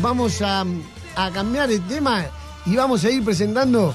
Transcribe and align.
vamos 0.00 0.42
a, 0.42 0.64
a 1.16 1.30
cambiar 1.30 1.70
el 1.70 1.86
tema 1.86 2.24
y 2.66 2.76
vamos 2.76 3.04
a 3.04 3.10
ir 3.10 3.24
presentando 3.24 3.94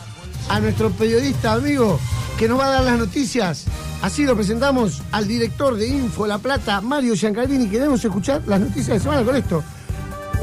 a 0.49 0.59
nuestro 0.59 0.89
periodista 0.91 1.53
amigo 1.53 1.99
que 2.37 2.47
nos 2.47 2.59
va 2.59 2.67
a 2.67 2.71
dar 2.71 2.83
las 2.83 2.99
noticias. 2.99 3.65
Así 4.01 4.25
lo 4.25 4.35
presentamos 4.35 5.01
al 5.11 5.27
director 5.27 5.75
de 5.75 5.87
Info 5.87 6.27
La 6.27 6.37
Plata, 6.37 6.81
Mario 6.81 7.15
Giancarini. 7.15 7.69
Queremos 7.69 8.03
escuchar 8.03 8.41
las 8.45 8.59
noticias 8.59 8.87
de 8.87 8.99
semana 8.99 9.23
con 9.23 9.35
esto. 9.35 9.63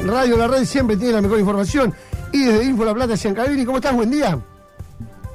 Radio 0.06 0.36
La 0.38 0.48
Red 0.48 0.64
siempre 0.64 0.96
tiene 0.96 1.12
la 1.14 1.20
mejor 1.20 1.38
información. 1.40 1.92
Y 2.32 2.44
desde 2.44 2.64
Info 2.64 2.84
La 2.84 2.94
Plata, 2.94 3.16
Giancarini, 3.16 3.66
¿cómo 3.66 3.78
estás? 3.78 3.94
Buen 3.94 4.10
día. 4.10 4.38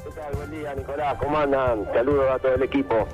¿Qué 0.03 0.09
tal? 0.09 0.33
Buen 0.35 0.51
día, 0.51 0.73
Nicolás. 0.73 1.17
¿Cómo 1.19 1.37
andan? 1.37 1.85
Saludos 1.93 2.25
a 2.33 2.39
todo 2.39 2.55
el 2.55 2.63
equipo. 2.63 3.07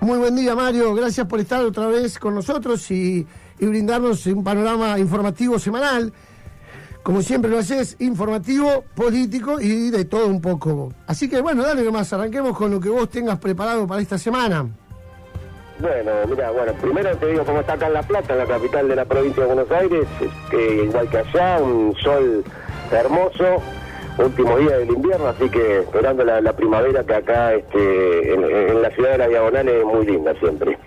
Muy 0.00 0.18
buen 0.18 0.36
día, 0.36 0.54
Mario. 0.54 0.94
Gracias 0.94 1.26
por 1.26 1.40
estar 1.40 1.64
otra 1.64 1.86
vez 1.86 2.18
con 2.18 2.34
nosotros 2.34 2.90
y, 2.90 3.26
y 3.58 3.66
brindarnos 3.66 4.26
un 4.26 4.44
panorama 4.44 4.98
informativo 4.98 5.58
semanal. 5.58 6.12
Como 7.02 7.22
siempre 7.22 7.50
lo 7.50 7.58
haces, 7.58 7.96
informativo, 7.98 8.84
político 8.94 9.60
y 9.60 9.90
de 9.90 10.04
todo 10.04 10.26
un 10.26 10.40
poco. 10.40 10.92
Así 11.06 11.28
que 11.28 11.40
bueno, 11.40 11.62
dale 11.62 11.82
nomás, 11.82 12.12
arranquemos 12.12 12.56
con 12.56 12.70
lo 12.70 12.78
que 12.78 12.90
vos 12.90 13.08
tengas 13.08 13.38
preparado 13.38 13.86
para 13.86 14.02
esta 14.02 14.18
semana. 14.18 14.68
Bueno, 15.80 16.10
mira, 16.28 16.50
bueno, 16.50 16.74
primero 16.74 17.16
te 17.16 17.26
digo 17.26 17.42
cómo 17.44 17.60
está 17.60 17.72
acá 17.72 17.86
en 17.86 17.94
La 17.94 18.02
Plata, 18.02 18.34
en 18.34 18.38
la 18.40 18.46
capital 18.46 18.86
de 18.86 18.96
la 18.96 19.06
provincia 19.06 19.42
de 19.42 19.54
Buenos 19.54 19.70
Aires, 19.70 20.06
este, 20.20 20.84
igual 20.84 21.08
que 21.08 21.18
allá, 21.18 21.58
un 21.62 21.96
sol 21.96 22.44
hermoso, 22.92 23.62
último 24.18 24.58
día 24.58 24.76
del 24.76 24.90
invierno, 24.90 25.28
así 25.28 25.48
que 25.48 25.78
esperando 25.78 26.22
la, 26.22 26.52
primavera 26.52 27.02
que 27.02 27.14
acá 27.14 27.54
este, 27.54 28.34
en 28.34 28.82
la 28.82 28.90
ciudad 28.90 29.12
de 29.12 29.18
la 29.18 29.28
Diagonal 29.28 29.68
es 29.68 29.84
muy 29.86 30.04
linda 30.04 30.34
siempre. 30.38 30.78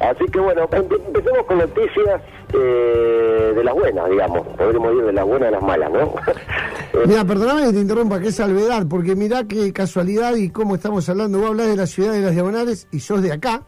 Así 0.00 0.24
que 0.26 0.38
bueno, 0.40 0.68
empe- 0.68 1.00
empecemos 1.06 1.44
con 1.46 1.58
noticias 1.58 2.20
eh, 2.54 3.52
de 3.56 3.64
las 3.64 3.74
buenas, 3.74 4.08
digamos, 4.10 4.46
podríamos 4.56 4.94
ir 4.94 5.04
de 5.06 5.12
las 5.12 5.24
buenas 5.26 5.48
a 5.48 5.50
las 5.52 5.62
malas, 5.62 5.90
¿no? 5.92 6.14
Eh, 6.94 7.04
Mira, 7.06 7.22
perdóname 7.22 7.66
que 7.66 7.72
te 7.74 7.80
interrumpa, 7.80 8.18
que 8.18 8.28
es 8.28 8.36
salvedad, 8.36 8.86
porque 8.88 9.14
mirá 9.14 9.44
qué 9.44 9.70
casualidad 9.74 10.34
y 10.36 10.48
cómo 10.48 10.74
estamos 10.74 11.06
hablando. 11.10 11.38
Vos 11.38 11.48
hablás 11.50 11.66
de 11.68 11.76
la 11.76 11.86
ciudad 11.86 12.12
de 12.12 12.20
las 12.22 12.32
Diagonales 12.32 12.88
y 12.90 13.00
sos 13.00 13.20
de 13.22 13.30
acá, 13.32 13.62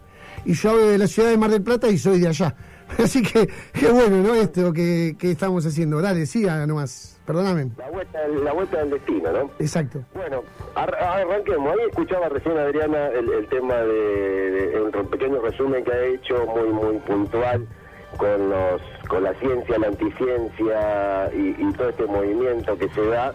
y 0.46 0.54
yo 0.54 0.70
hablo 0.70 0.86
de 0.88 0.96
la 0.96 1.06
ciudad 1.06 1.28
de 1.28 1.36
Mar 1.36 1.50
del 1.50 1.62
Plata 1.62 1.88
y 1.88 1.98
soy 1.98 2.18
de 2.18 2.28
allá. 2.28 2.54
Así 2.98 3.22
que 3.22 3.46
qué 3.74 3.88
bueno, 3.92 4.16
¿no? 4.22 4.34
Esto 4.34 4.72
que, 4.72 5.16
que 5.18 5.30
estamos 5.32 5.66
haciendo. 5.66 6.00
Dale, 6.00 6.24
siga 6.24 6.66
nomás. 6.66 7.18
Perdóname. 7.26 7.70
la, 7.76 7.90
vuelta, 7.90 8.18
la 8.42 8.52
vuelta 8.52 8.78
del 8.78 8.90
destino, 8.90 9.30
¿no? 9.32 9.50
Exacto. 9.60 10.02
Bueno, 10.14 10.42
ar- 10.74 10.94
arranquemos. 10.96 11.72
Ahí 11.72 11.86
escuchaba 11.90 12.28
recién 12.30 12.56
Adriana 12.58 13.08
el, 13.08 13.30
el 13.32 13.46
tema 13.48 13.76
de- 13.76 14.49
un 15.00 15.08
pequeño 15.08 15.40
resumen 15.40 15.84
que 15.84 15.92
ha 15.92 16.04
hecho 16.04 16.46
muy 16.46 16.68
muy 16.68 16.96
puntual 16.98 17.66
con 18.16 18.50
los 18.50 18.80
con 19.08 19.24
la 19.24 19.34
ciencia, 19.34 19.78
la 19.78 19.88
anticiencia 19.88 21.30
y, 21.34 21.72
todo 21.72 21.88
este 21.88 22.06
movimiento 22.06 22.78
que 22.78 22.88
se 22.90 23.06
da. 23.06 23.32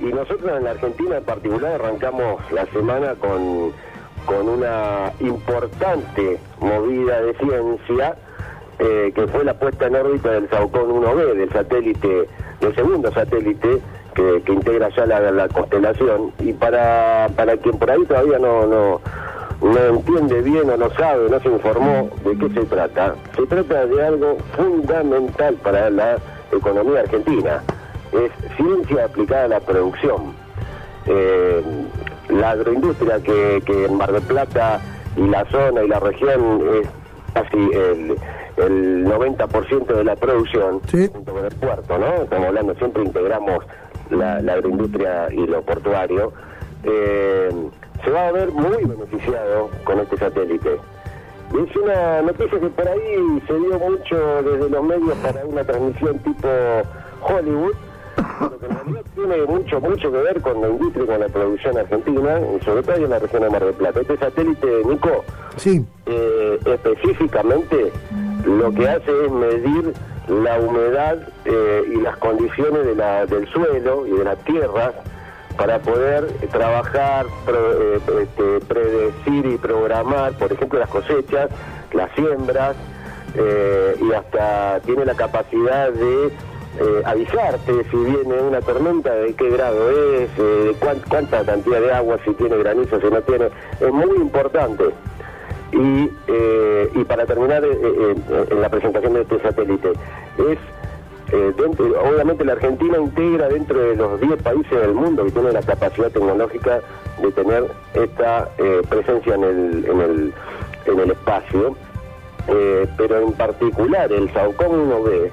Y 0.00 0.04
nosotros 0.06 0.56
en 0.56 0.64
la 0.64 0.70
Argentina 0.70 1.18
en 1.18 1.24
particular 1.24 1.72
arrancamos 1.72 2.40
la 2.50 2.64
semana 2.66 3.14
con, 3.16 3.72
con 4.24 4.48
una 4.48 5.12
importante 5.20 6.38
movida 6.60 7.20
de 7.20 7.34
ciencia 7.34 8.16
eh, 8.78 9.12
que 9.14 9.26
fue 9.28 9.44
la 9.44 9.54
puesta 9.54 9.86
en 9.86 9.96
órbita 9.96 10.30
del 10.30 10.48
Saucón 10.48 10.90
1B, 10.90 11.34
del 11.34 11.52
satélite, 11.52 12.28
del 12.60 12.74
segundo 12.74 13.12
satélite 13.12 13.80
que, 14.14 14.42
integra 14.46 14.88
ya 14.96 15.06
la, 15.06 15.30
la 15.30 15.48
constelación. 15.48 16.32
Y 16.40 16.52
para, 16.52 17.28
para 17.36 17.56
quien 17.58 17.78
por 17.78 17.90
ahí 17.90 18.04
todavía 18.06 18.38
no, 18.38 19.00
no 19.62 19.78
entiende 19.78 20.40
bien 20.42 20.68
o 20.70 20.76
no 20.76 20.90
sabe, 20.90 21.28
no 21.30 21.40
se 21.40 21.48
informó 21.48 22.10
de 22.24 22.36
qué 22.36 22.48
se 22.52 22.66
trata, 22.66 23.14
se 23.36 23.46
trata 23.46 23.86
de 23.86 24.04
algo 24.06 24.36
fundamental 24.56 25.54
para 25.62 25.88
la 25.90 26.16
economía 26.52 27.00
argentina. 27.00 27.62
Es 28.12 28.30
ciencia 28.56 29.04
aplicada 29.06 29.44
a 29.44 29.48
la 29.48 29.60
producción. 29.60 30.34
Eh, 31.06 31.62
la 32.28 32.50
agroindustria 32.50 33.20
que, 33.22 33.62
que 33.64 33.86
en 33.86 33.96
Mar 33.96 34.12
del 34.12 34.22
Plata 34.22 34.80
y 35.16 35.22
la 35.28 35.44
zona 35.46 35.82
y 35.82 35.88
la 35.88 35.98
región 36.00 36.60
es 36.80 36.88
casi 37.34 37.56
el, 37.56 38.16
el 38.56 39.04
90% 39.06 39.86
de 39.86 40.04
la 40.04 40.16
producción, 40.16 40.80
Sí. 40.88 41.08
junto 41.12 41.32
con 41.32 41.44
el 41.44 41.54
puerto, 41.54 41.98
¿no? 41.98 42.22
Estamos 42.22 42.46
hablando, 42.48 42.74
siempre 42.74 43.02
integramos 43.04 43.64
la, 44.10 44.40
la 44.42 44.52
agroindustria 44.54 45.28
y 45.32 45.46
lo 45.46 45.62
portuario. 45.62 46.32
Eh, 46.84 47.50
se 48.04 48.10
va 48.10 48.28
a 48.28 48.32
ver 48.32 48.50
muy 48.52 48.84
beneficiado 48.84 49.70
con 49.84 50.00
este 50.00 50.16
satélite. 50.16 50.78
Es 51.52 51.76
una 51.76 52.22
noticia 52.22 52.58
que 52.60 52.66
por 52.68 52.88
ahí 52.88 53.42
se 53.46 53.54
dio 53.54 53.78
mucho 53.78 54.42
desde 54.42 54.70
los 54.70 54.84
medios 54.84 55.14
para 55.18 55.44
una 55.44 55.62
transmisión 55.64 56.18
tipo 56.20 56.48
Hollywood, 57.20 57.74
pero 58.38 58.58
que 58.58 58.66
en 58.66 58.72
realidad 58.74 59.02
tiene 59.14 59.36
mucho, 59.46 59.80
mucho 59.80 60.10
que 60.12 60.18
ver 60.18 60.40
con 60.40 60.60
la 60.62 60.68
industria 60.70 61.04
y 61.04 61.06
con 61.06 61.20
la 61.20 61.28
producción 61.28 61.76
argentina, 61.78 62.40
y 62.58 62.64
sobre 62.64 62.82
todo 62.82 62.96
en 62.96 63.10
la 63.10 63.18
región 63.18 63.42
de 63.42 63.50
Mar 63.50 63.64
del 63.64 63.74
Plata. 63.74 64.00
Este 64.00 64.16
satélite, 64.16 64.82
Nico, 64.86 65.24
Sí. 65.56 65.84
eh, 66.06 66.58
específicamente 66.64 67.92
lo 68.46 68.72
que 68.72 68.88
hace 68.88 69.24
es 69.26 69.30
medir 69.30 69.92
la 70.28 70.58
humedad 70.58 71.18
eh, 71.44 71.82
y 71.94 72.00
las 72.00 72.16
condiciones 72.16 72.86
de 72.86 72.94
la- 72.94 73.26
del 73.26 73.46
suelo 73.48 74.06
y 74.06 74.12
de 74.12 74.24
las 74.24 74.38
tierras 74.44 74.92
para 75.56 75.78
poder 75.80 76.26
trabajar, 76.50 77.26
pro- 77.44 77.94
eh, 77.94 78.00
este, 78.22 78.60
predecir 78.66 79.46
y 79.46 79.56
programar, 79.58 80.32
por 80.34 80.52
ejemplo, 80.52 80.78
las 80.78 80.88
cosechas, 80.88 81.48
las 81.92 82.10
siembras, 82.14 82.74
eh, 83.34 83.96
y 84.00 84.12
hasta 84.12 84.80
tiene 84.80 85.04
la 85.04 85.14
capacidad 85.14 85.90
de 85.90 86.26
eh, 86.26 87.02
avisarte 87.04 87.84
si 87.90 87.96
viene 87.96 88.40
una 88.40 88.60
tormenta, 88.60 89.12
de 89.14 89.34
qué 89.34 89.50
grado 89.50 89.90
es, 89.90 90.30
eh, 90.38 90.74
cuánta 91.08 91.44
cantidad 91.44 91.80
de 91.80 91.92
agua, 91.92 92.16
si 92.24 92.32
tiene 92.34 92.56
granizo, 92.58 92.98
si 93.00 93.06
no 93.08 93.20
tiene. 93.22 93.48
Es 93.80 93.92
muy 93.92 94.16
importante. 94.16 94.84
Y, 95.72 96.10
y 96.94 97.04
para 97.04 97.24
terminar 97.24 97.64
en 97.64 98.60
la 98.60 98.68
presentación 98.68 99.14
de 99.14 99.22
este 99.22 99.40
satélite, 99.40 99.92
es 100.36 100.58
eh, 101.32 101.54
obviamente 102.02 102.44
la 102.44 102.52
Argentina 102.52 102.98
integra 102.98 103.48
dentro 103.48 103.78
de 103.78 103.96
los 103.96 104.20
10 104.20 104.42
países 104.42 104.70
del 104.70 104.94
mundo 104.94 105.24
que 105.24 105.30
tienen 105.30 105.54
la 105.54 105.62
capacidad 105.62 106.10
tecnológica 106.10 106.80
de 107.20 107.32
tener 107.32 107.64
esta 107.94 108.50
eh, 108.58 108.82
presencia 108.88 109.34
en 109.34 109.44
el, 109.44 109.84
en 109.86 110.00
el, 110.00 110.34
en 110.86 111.00
el 111.00 111.10
espacio, 111.10 111.76
Eh, 112.48 112.88
pero 112.96 113.20
en 113.20 113.32
particular 113.34 114.10
el 114.12 114.28
Saucón 114.32 114.90
1B 114.90 115.30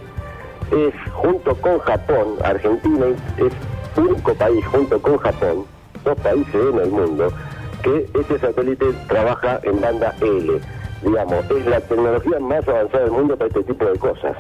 es 0.71 0.93
junto 1.11 1.55
con 1.55 1.79
Japón, 1.79 2.35
Argentina 2.43 3.07
es 3.37 3.53
único 3.97 4.33
país 4.35 4.63
junto 4.67 5.01
con 5.01 5.17
Japón, 5.17 5.65
dos 6.03 6.17
países 6.19 6.53
en 6.53 6.79
el 6.79 6.91
mundo, 6.91 7.33
que 7.81 8.07
este 8.13 8.37
satélite 8.37 8.85
trabaja 9.07 9.59
en 9.63 9.81
banda 9.81 10.13
L. 10.21 10.59
Digamos, 11.01 11.49
es 11.49 11.65
la 11.65 11.79
tecnología 11.81 12.39
más 12.39 12.67
avanzada 12.67 13.03
del 13.05 13.11
mundo 13.11 13.35
para 13.35 13.47
este 13.47 13.63
tipo 13.63 13.85
de 13.85 13.97
cosas. 13.97 14.37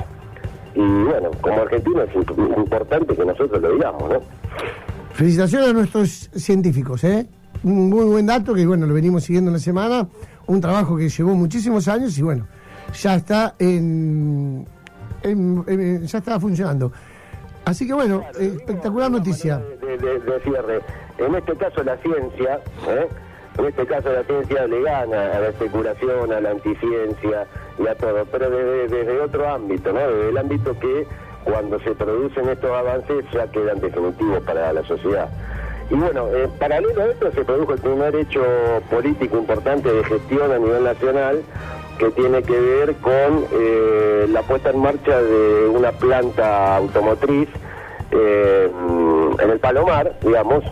Y 0.75 1.03
bueno, 1.03 1.31
como 1.41 1.61
Argentina 1.61 2.03
es 2.03 2.11
imp- 2.13 2.57
importante 2.57 3.15
que 3.15 3.25
nosotros 3.25 3.61
lo 3.61 3.71
digamos, 3.73 4.09
¿no? 4.11 4.21
Felicitaciones 5.13 5.69
a 5.69 5.73
nuestros 5.73 6.29
científicos, 6.35 7.03
¿eh? 7.03 7.27
Un 7.63 7.89
muy 7.89 8.05
buen 8.05 8.25
dato 8.25 8.53
que, 8.53 8.65
bueno, 8.65 8.85
lo 8.85 8.93
venimos 8.93 9.23
siguiendo 9.23 9.49
en 9.49 9.53
la 9.53 9.59
semana. 9.59 10.07
Un 10.47 10.61
trabajo 10.61 10.95
que 10.95 11.09
llevó 11.09 11.33
muchísimos 11.35 11.87
años 11.87 12.17
y, 12.17 12.21
bueno, 12.21 12.47
ya 13.01 13.15
está 13.15 13.55
en, 13.59 14.65
en- 15.23 15.63
en- 15.67 16.05
ya 16.05 16.17
está 16.19 16.39
funcionando. 16.39 16.91
Así 17.65 17.85
que, 17.85 17.93
bueno, 17.93 18.23
espectacular 18.39 19.11
noticia. 19.11 19.57
De, 19.81 19.97
de- 19.97 20.19
de 20.19 20.39
cierre. 20.41 20.79
En 21.17 21.35
este 21.35 21.55
caso 21.57 21.83
la 21.83 21.97
ciencia, 21.97 22.59
¿eh? 22.87 23.07
En 23.59 23.65
este 23.65 23.85
caso 23.85 24.11
la 24.13 24.23
ciencia 24.23 24.67
le 24.67 24.81
gana 24.81 25.33
a 25.35 25.39
la 25.41 25.49
especulación, 25.49 26.31
a 26.31 26.39
la 26.39 26.51
anticiencia 26.51 27.45
y 27.77 27.87
a 27.87 27.95
todo, 27.95 28.25
pero 28.31 28.49
desde, 28.49 29.19
otro 29.19 29.49
ámbito, 29.49 29.91
¿no? 29.91 29.99
Desde 29.99 30.29
el 30.29 30.37
ámbito 30.37 30.79
que 30.79 31.05
cuando 31.43 31.77
se 31.81 31.93
producen 31.93 32.47
estos 32.47 32.71
avances 32.71 33.25
ya 33.33 33.47
quedan 33.47 33.81
definitivos 33.81 34.41
para 34.43 34.71
la 34.71 34.83
sociedad. 34.83 35.29
Y 35.89 35.95
bueno, 35.95 36.27
eh, 36.33 36.47
paralelo 36.57 37.01
a 37.01 37.05
esto 37.07 37.31
se 37.31 37.43
produjo 37.43 37.73
el 37.73 37.81
primer 37.81 38.15
hecho 38.15 38.41
político 38.89 39.37
importante 39.37 39.91
de 39.91 40.03
gestión 40.05 40.51
a 40.51 40.57
nivel 40.57 40.83
nacional 40.83 41.41
que 41.97 42.11
tiene 42.11 42.41
que 42.43 42.57
ver 42.57 42.95
con 42.95 43.45
eh, 43.51 44.27
la 44.29 44.41
puesta 44.43 44.69
en 44.69 44.79
marcha 44.79 45.21
de 45.21 45.67
una 45.67 45.91
planta 45.91 46.77
automotriz 46.77 47.49
eh, 48.11 48.71
en 49.39 49.49
el 49.49 49.59
Palomar, 49.59 50.17
digamos, 50.21 50.63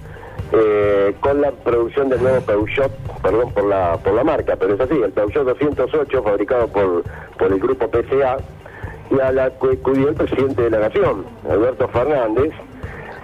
eh, 0.54 1.14
con 1.20 1.42
la 1.42 1.52
producción 1.52 2.10
del 2.10 2.22
nuevo 2.22 2.42
Peugeot, 2.42 2.92
perdón 3.22 3.52
por 3.52 3.66
la 3.66 3.98
por 3.98 4.14
la 4.14 4.24
marca, 4.24 4.56
pero 4.56 4.76
es 4.76 4.80
así, 4.80 4.96
el 5.02 5.12
Peugeot 5.12 5.46
208 5.46 6.24
fabricado 6.24 6.68
por, 6.68 7.04
por 7.38 7.52
el 7.52 7.60
grupo 7.60 7.90
PCA 7.90 8.38
y 9.10 9.20
a 9.20 9.32
la 9.32 9.50
que 9.52 9.72
el 9.72 10.14
presidente 10.16 10.64
de 10.64 10.70
la 10.70 10.80
Nación, 10.80 11.26
Alberto 11.50 11.88
Fernández, 11.90 12.52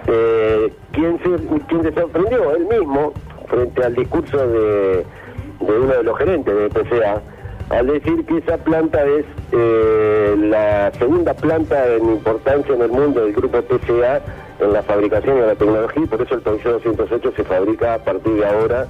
eh, 0.06 0.72
quien, 0.92 1.18
se, 1.18 1.64
quien 1.66 1.82
se 1.82 1.92
sorprendió 1.92 2.54
él 2.56 2.66
mismo 2.66 3.12
frente 3.48 3.84
al 3.84 3.94
discurso 3.94 4.36
de, 4.46 5.04
de 5.60 5.78
uno 5.78 5.94
de 5.94 6.02
los 6.02 6.18
gerentes 6.18 6.54
de 6.54 6.68
PCA, 6.70 7.22
al 7.70 7.86
decir 7.86 8.24
que 8.26 8.38
esa 8.38 8.58
planta 8.58 9.02
es 9.04 9.24
eh, 9.52 10.34
la 10.38 10.92
segunda 10.98 11.34
planta 11.34 11.86
en 11.86 12.04
importancia 12.10 12.74
en 12.74 12.82
el 12.82 12.90
mundo 12.90 13.20
del 13.20 13.32
grupo 13.32 13.62
PCA 13.62 14.20
en 14.60 14.72
la 14.72 14.82
fabricación 14.82 15.36
de 15.36 15.46
la 15.46 15.54
tecnología 15.54 16.02
y 16.02 16.06
por 16.06 16.22
eso 16.22 16.34
el 16.34 16.40
Peugeot 16.40 16.82
208 16.82 17.32
se 17.36 17.44
fabrica 17.44 17.94
a 17.94 17.98
partir 17.98 18.34
de 18.34 18.46
ahora 18.46 18.86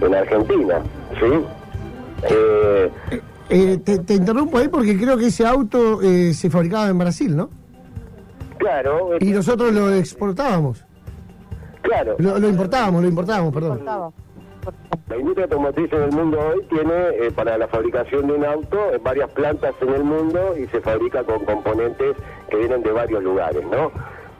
en 0.00 0.14
Argentina. 0.14 0.80
¿sí? 1.18 1.44
Eh, 2.30 2.90
eh, 3.50 3.78
te, 3.78 4.14
interrumpo 4.14 4.58
ahí 4.58 4.68
porque 4.68 4.96
creo 4.98 5.16
que 5.16 5.26
ese 5.26 5.46
auto 5.46 6.00
se 6.00 6.50
fabricaba 6.50 6.88
en 6.88 6.98
Brasil, 6.98 7.36
¿no? 7.36 7.50
Claro. 8.58 9.16
Y 9.20 9.30
nosotros 9.32 9.72
lo 9.72 9.92
exportábamos. 9.92 10.84
Claro. 11.82 12.16
Lo, 12.18 12.38
lo 12.38 12.48
importábamos, 12.48 13.02
lo 13.02 13.08
importábamos, 13.08 13.54
perdón. 13.54 13.80
La 15.08 15.16
industria 15.16 15.44
automotriz 15.44 15.92
en 15.92 16.02
el 16.02 16.12
mundo 16.12 16.38
hoy 16.38 16.62
tiene 16.68 17.08
eh, 17.20 17.32
para 17.34 17.58
la 17.58 17.66
fabricación 17.66 18.28
de 18.28 18.34
un 18.34 18.44
auto 18.44 18.78
varias 19.02 19.30
plantas 19.30 19.74
en 19.80 19.88
el 19.88 20.04
mundo 20.04 20.54
y 20.56 20.66
se 20.66 20.80
fabrica 20.80 21.24
con 21.24 21.44
componentes 21.44 22.16
que 22.48 22.56
vienen 22.56 22.82
de 22.82 22.92
varios 22.92 23.22
lugares, 23.24 23.64
¿no? 23.66 23.90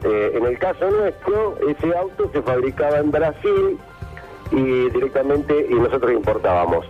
Eh, 0.03 0.31
en 0.35 0.45
el 0.45 0.57
caso 0.57 0.89
nuestro, 0.89 1.57
ese 1.69 1.95
auto 1.95 2.29
se 2.33 2.41
fabricaba 2.41 2.97
en 2.97 3.11
Brasil 3.11 3.77
y 4.51 4.89
directamente 4.89 5.67
y 5.69 5.75
nosotros 5.75 6.11
importábamos. 6.11 6.85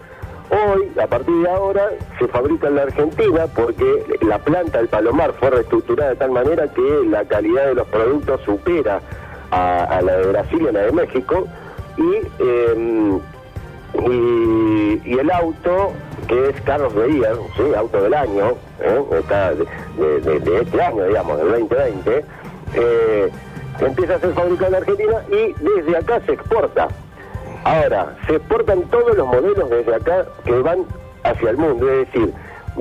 Hoy, 0.49 0.91
a 1.01 1.07
partir 1.07 1.33
de 1.35 1.49
ahora, 1.49 1.89
se 2.19 2.27
fabrica 2.27 2.67
en 2.67 2.75
la 2.75 2.83
Argentina 2.83 3.47
porque 3.55 4.17
la 4.21 4.39
planta 4.39 4.79
del 4.79 4.89
Palomar 4.89 5.33
fue 5.39 5.49
reestructurada 5.49 6.11
de 6.11 6.15
tal 6.17 6.31
manera 6.31 6.67
que 6.67 7.05
la 7.07 7.23
calidad 7.25 7.67
de 7.67 7.75
los 7.75 7.87
productos 7.87 8.41
supera 8.41 9.01
a, 9.51 10.01
la 10.03 10.17
de 10.17 10.27
Brasil 10.27 10.61
y 10.61 10.67
a 10.67 10.71
la 10.71 10.81
de 10.81 10.91
México 10.91 11.47
y, 11.97 12.43
em, 12.43 13.19
el 13.93 15.31
auto 15.31 15.93
que 16.27 16.49
es 16.49 16.61
Carlos 16.61 16.93
Beyer, 16.93 17.35
¿sí? 17.55 17.63
auto 17.75 18.01
del 18.01 18.13
año, 18.13 18.53
¿eh? 18.79 19.03
de, 19.97 20.61
este 20.61 20.81
año, 20.81 21.05
digamos, 21.05 21.37
del 21.37 21.51
2020, 21.51 22.25
eh, 22.75 23.29
empieza 23.79 24.15
a 24.15 24.19
ser 24.19 24.33
fabricado 24.33 24.67
en 24.67 24.75
Argentina 24.75 25.23
y 25.29 25.53
desde 25.63 25.97
acá 25.97 26.21
se 26.25 26.33
exporta. 26.33 26.87
Ahora, 27.63 28.17
se 28.27 28.35
exportan 28.35 28.81
todos 28.89 29.15
los 29.15 29.27
modelos 29.27 29.69
desde 29.69 29.95
acá 29.95 30.25
que 30.43 30.51
van 30.61 30.85
hacia 31.23 31.51
el 31.51 31.57
mundo, 31.57 31.89
es 31.89 32.11
decir, 32.11 32.33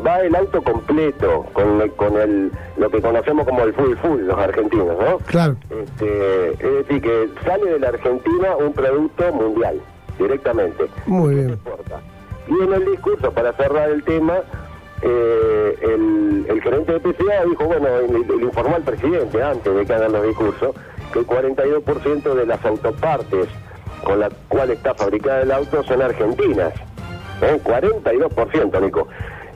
va 0.06 0.20
el 0.20 0.34
auto 0.34 0.62
completo, 0.62 1.46
con, 1.52 1.88
con 1.90 2.16
el, 2.16 2.50
lo 2.76 2.90
que 2.90 3.00
conocemos 3.00 3.46
como 3.46 3.62
el 3.62 3.74
full 3.74 3.94
full, 3.96 4.20
los 4.22 4.38
argentinos, 4.38 4.96
¿no? 4.98 5.18
Claro. 5.26 5.56
Este, 5.68 6.52
es 6.52 6.86
decir, 6.86 7.02
que 7.02 7.28
sale 7.44 7.72
de 7.72 7.78
la 7.78 7.88
Argentina 7.88 8.56
un 8.56 8.72
producto 8.72 9.32
mundial, 9.32 9.80
directamente. 10.18 10.86
Muy 11.06 11.34
bien. 11.34 11.58
Y 12.48 12.64
en 12.64 12.72
el 12.72 12.84
discurso, 12.86 13.30
para 13.32 13.52
cerrar 13.52 13.90
el 13.90 14.02
tema, 14.02 14.38
eh, 15.02 15.76
el, 15.82 16.46
el, 16.48 16.62
gerente 16.62 16.92
de 16.92 17.00
PCA 17.00 17.44
dijo, 17.44 17.64
bueno, 17.64 17.88
le, 18.00 18.44
informó 18.44 18.76
al 18.76 18.82
presidente 18.82 19.42
antes 19.42 19.74
de 19.74 19.86
que 19.86 19.92
hagan 19.94 20.12
los 20.12 20.26
discursos, 20.26 20.74
que 21.12 21.20
el 21.20 21.26
42% 21.26 22.34
de 22.34 22.46
las 22.46 22.64
autopartes 22.64 23.48
con 24.04 24.20
las 24.20 24.32
cuales 24.48 24.78
está 24.78 24.94
fabricada 24.94 25.42
el 25.42 25.52
auto 25.52 25.82
son 25.84 26.02
argentinas. 26.02 26.72
¿eh? 27.42 27.60
42%, 27.62 28.80
Nico. 28.80 29.08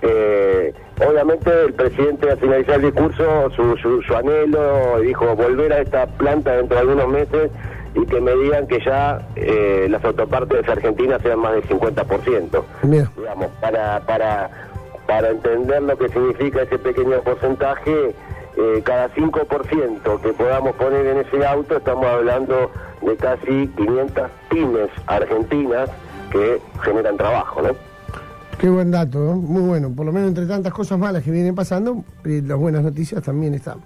Eh, 0.02 0.74
obviamente 1.06 1.50
el 1.64 1.72
presidente 1.72 2.30
al 2.30 2.38
finalizar 2.38 2.76
el 2.76 2.92
discurso, 2.92 3.50
su, 3.50 3.76
su, 3.76 4.14
anhelo, 4.14 5.00
dijo 5.00 5.34
volver 5.34 5.72
a 5.72 5.80
esta 5.80 6.06
planta 6.06 6.56
dentro 6.56 6.76
de 6.76 6.80
algunos 6.82 7.08
meses 7.08 7.50
y 7.94 8.04
que 8.06 8.20
me 8.20 8.34
digan 8.36 8.66
que 8.66 8.80
ya 8.84 9.26
eh, 9.36 9.86
las 9.88 10.04
autopartes 10.04 10.68
argentinas 10.68 11.22
sean 11.22 11.38
más 11.38 11.52
del 11.52 11.64
50%. 11.64 12.62
Digamos, 12.82 13.50
para, 13.60 14.00
para, 14.00 14.50
para 15.06 15.30
entender 15.30 15.82
lo 15.82 15.96
que 15.96 16.08
significa 16.08 16.62
ese 16.62 16.78
pequeño 16.78 17.20
porcentaje, 17.22 18.14
eh, 18.56 18.82
cada 18.84 19.08
5% 19.10 20.20
que 20.22 20.32
podamos 20.32 20.74
poner 20.76 21.06
en 21.06 21.18
ese 21.18 21.44
auto, 21.44 21.76
estamos 21.76 22.06
hablando 22.06 22.70
de 23.02 23.16
casi 23.16 23.68
500 23.76 24.30
pymes 24.48 24.90
argentinas 25.06 25.90
que 26.30 26.60
generan 26.82 27.16
trabajo, 27.16 27.62
¿no? 27.62 27.70
Qué 28.58 28.68
buen 28.68 28.90
dato, 28.90 29.18
muy 29.18 29.62
bueno. 29.62 29.92
Por 29.94 30.06
lo 30.06 30.12
menos 30.12 30.28
entre 30.28 30.46
tantas 30.46 30.72
cosas 30.72 30.98
malas 30.98 31.22
que 31.22 31.30
vienen 31.30 31.54
pasando, 31.54 32.04
eh, 32.24 32.40
las 32.46 32.56
buenas 32.56 32.82
noticias 32.82 33.22
también 33.22 33.54
están. 33.54 33.78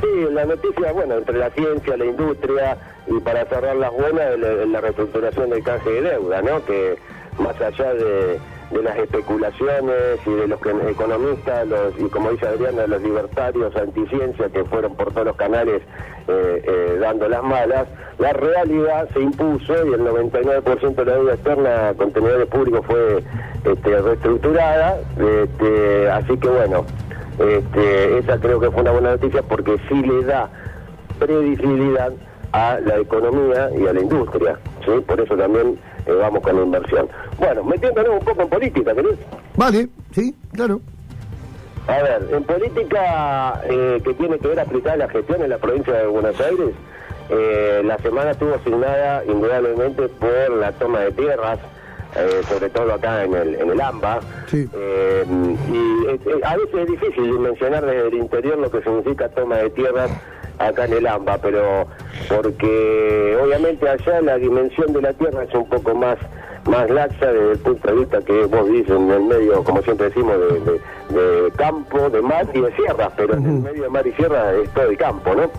Sí, 0.00 0.06
la 0.32 0.44
noticia, 0.44 0.92
bueno, 0.92 1.16
entre 1.16 1.38
la 1.38 1.50
ciencia, 1.50 1.96
la 1.96 2.04
industria 2.04 2.76
y 3.06 3.18
para 3.20 3.44
cerrar 3.46 3.76
las 3.76 3.92
buenas, 3.92 4.38
la, 4.38 4.66
la 4.66 4.80
reestructuración 4.80 5.50
del 5.50 5.62
canje 5.62 5.90
de 5.90 6.02
deuda, 6.02 6.42
¿no? 6.42 6.64
Que 6.64 6.96
más 7.38 7.60
allá 7.60 7.94
de 7.94 8.38
de 8.70 8.82
las 8.82 8.98
especulaciones 8.98 10.20
y 10.26 10.30
de 10.30 10.46
los 10.46 10.60
economistas, 10.88 11.66
los, 11.66 11.98
y 11.98 12.08
como 12.08 12.30
dice 12.30 12.46
Adriana, 12.46 12.86
los 12.86 13.00
libertarios 13.02 13.74
anticiencia 13.76 14.48
que 14.50 14.64
fueron 14.64 14.94
por 14.94 15.12
todos 15.12 15.26
los 15.26 15.36
canales 15.36 15.82
eh, 16.28 16.62
eh, 16.64 16.98
dando 17.00 17.28
las 17.28 17.42
malas, 17.42 17.88
la 18.18 18.32
realidad 18.34 19.08
se 19.14 19.20
impuso 19.20 19.72
y 19.86 19.94
el 19.94 20.00
99% 20.00 20.94
de 20.94 21.04
la 21.04 21.12
deuda 21.12 21.34
externa 21.34 21.94
con 21.96 22.12
tenedores 22.12 22.46
públicos 22.48 22.84
fue 22.86 23.24
este, 23.64 24.02
reestructurada, 24.02 24.98
este, 25.18 26.10
así 26.10 26.36
que 26.36 26.48
bueno, 26.48 26.84
este, 27.38 28.18
esa 28.18 28.38
creo 28.38 28.60
que 28.60 28.70
fue 28.70 28.82
una 28.82 28.92
buena 28.92 29.10
noticia 29.12 29.42
porque 29.42 29.76
sí 29.88 30.02
le 30.02 30.24
da 30.24 30.50
previsibilidad 31.18 32.12
a 32.52 32.78
la 32.80 32.98
economía 32.98 33.70
y 33.78 33.86
a 33.86 33.92
la 33.92 34.00
industria, 34.00 34.58
¿sí? 34.84 35.00
por 35.06 35.20
eso 35.20 35.36
también 35.36 35.78
eh, 36.08 36.12
vamos 36.14 36.42
con 36.42 36.56
la 36.56 36.62
inversión. 36.62 37.08
Bueno, 37.38 37.62
metiéndonos 37.64 38.14
un 38.14 38.24
poco 38.24 38.42
en 38.42 38.48
política, 38.48 38.94
¿querés? 38.94 39.18
Vale, 39.56 39.88
sí, 40.12 40.34
claro. 40.52 40.80
A 41.86 42.02
ver, 42.02 42.28
en 42.32 42.44
política 42.44 43.60
eh, 43.68 44.00
que 44.02 44.14
tiene 44.14 44.38
que 44.38 44.48
ver 44.48 44.60
aplicar 44.60 44.96
la 44.96 45.08
gestión 45.08 45.42
en 45.42 45.50
la 45.50 45.58
provincia 45.58 45.92
de 45.92 46.06
Buenos 46.06 46.40
Aires, 46.40 46.70
eh, 47.30 47.82
la 47.84 47.98
semana 47.98 48.30
estuvo 48.30 48.54
asignada 48.54 49.22
indudablemente 49.26 50.08
por 50.08 50.50
la 50.58 50.72
toma 50.72 51.00
de 51.00 51.12
tierras, 51.12 51.58
sobre 52.48 52.70
todo 52.70 52.94
acá 52.94 53.22
en 53.22 53.34
el, 53.34 53.54
en 53.54 53.70
el 53.70 53.80
AMBA. 53.80 54.20
Sí. 54.46 54.66
y 54.66 56.42
a 56.42 56.56
veces 56.56 56.74
es 56.74 56.86
difícil 56.86 57.38
mencionar 57.38 57.84
desde 57.84 58.08
el 58.08 58.14
interior 58.14 58.58
lo 58.58 58.70
que 58.70 58.82
significa 58.82 59.28
toma 59.28 59.58
de 59.58 59.70
tierras 59.70 60.10
acá 60.58 60.84
en 60.84 60.92
el 60.94 61.06
AMBA, 61.06 61.38
pero 61.38 61.86
porque 62.28 63.38
obviamente 63.42 63.88
allá 63.88 64.20
la 64.20 64.36
dimensión 64.36 64.92
de 64.92 65.02
la 65.02 65.12
Tierra 65.12 65.44
es 65.44 65.54
un 65.54 65.68
poco 65.68 65.94
más 65.94 66.18
más 66.68 66.90
laxa 66.90 67.32
desde 67.32 67.52
el 67.52 67.58
punto 67.58 67.88
de 67.88 67.94
vista 67.94 68.20
que 68.20 68.44
vos 68.44 68.68
dices 68.68 68.90
en 68.90 69.10
el 69.10 69.24
medio, 69.24 69.64
como 69.64 69.80
siempre 69.82 70.08
decimos, 70.08 70.36
de, 70.38 71.52
campo, 71.56 72.10
de 72.10 72.20
mar 72.20 72.46
y 72.52 72.60
de 72.60 72.72
sierra, 72.76 73.10
pero 73.16 73.34
en 73.34 73.46
el 73.46 73.60
medio 73.60 73.84
de 73.84 73.88
mar 73.88 74.06
y 74.06 74.12
sierra 74.12 74.52
es 74.54 74.68
todo 74.74 74.84
el 74.84 74.96
campo, 74.98 75.34
¿no? 75.34 75.50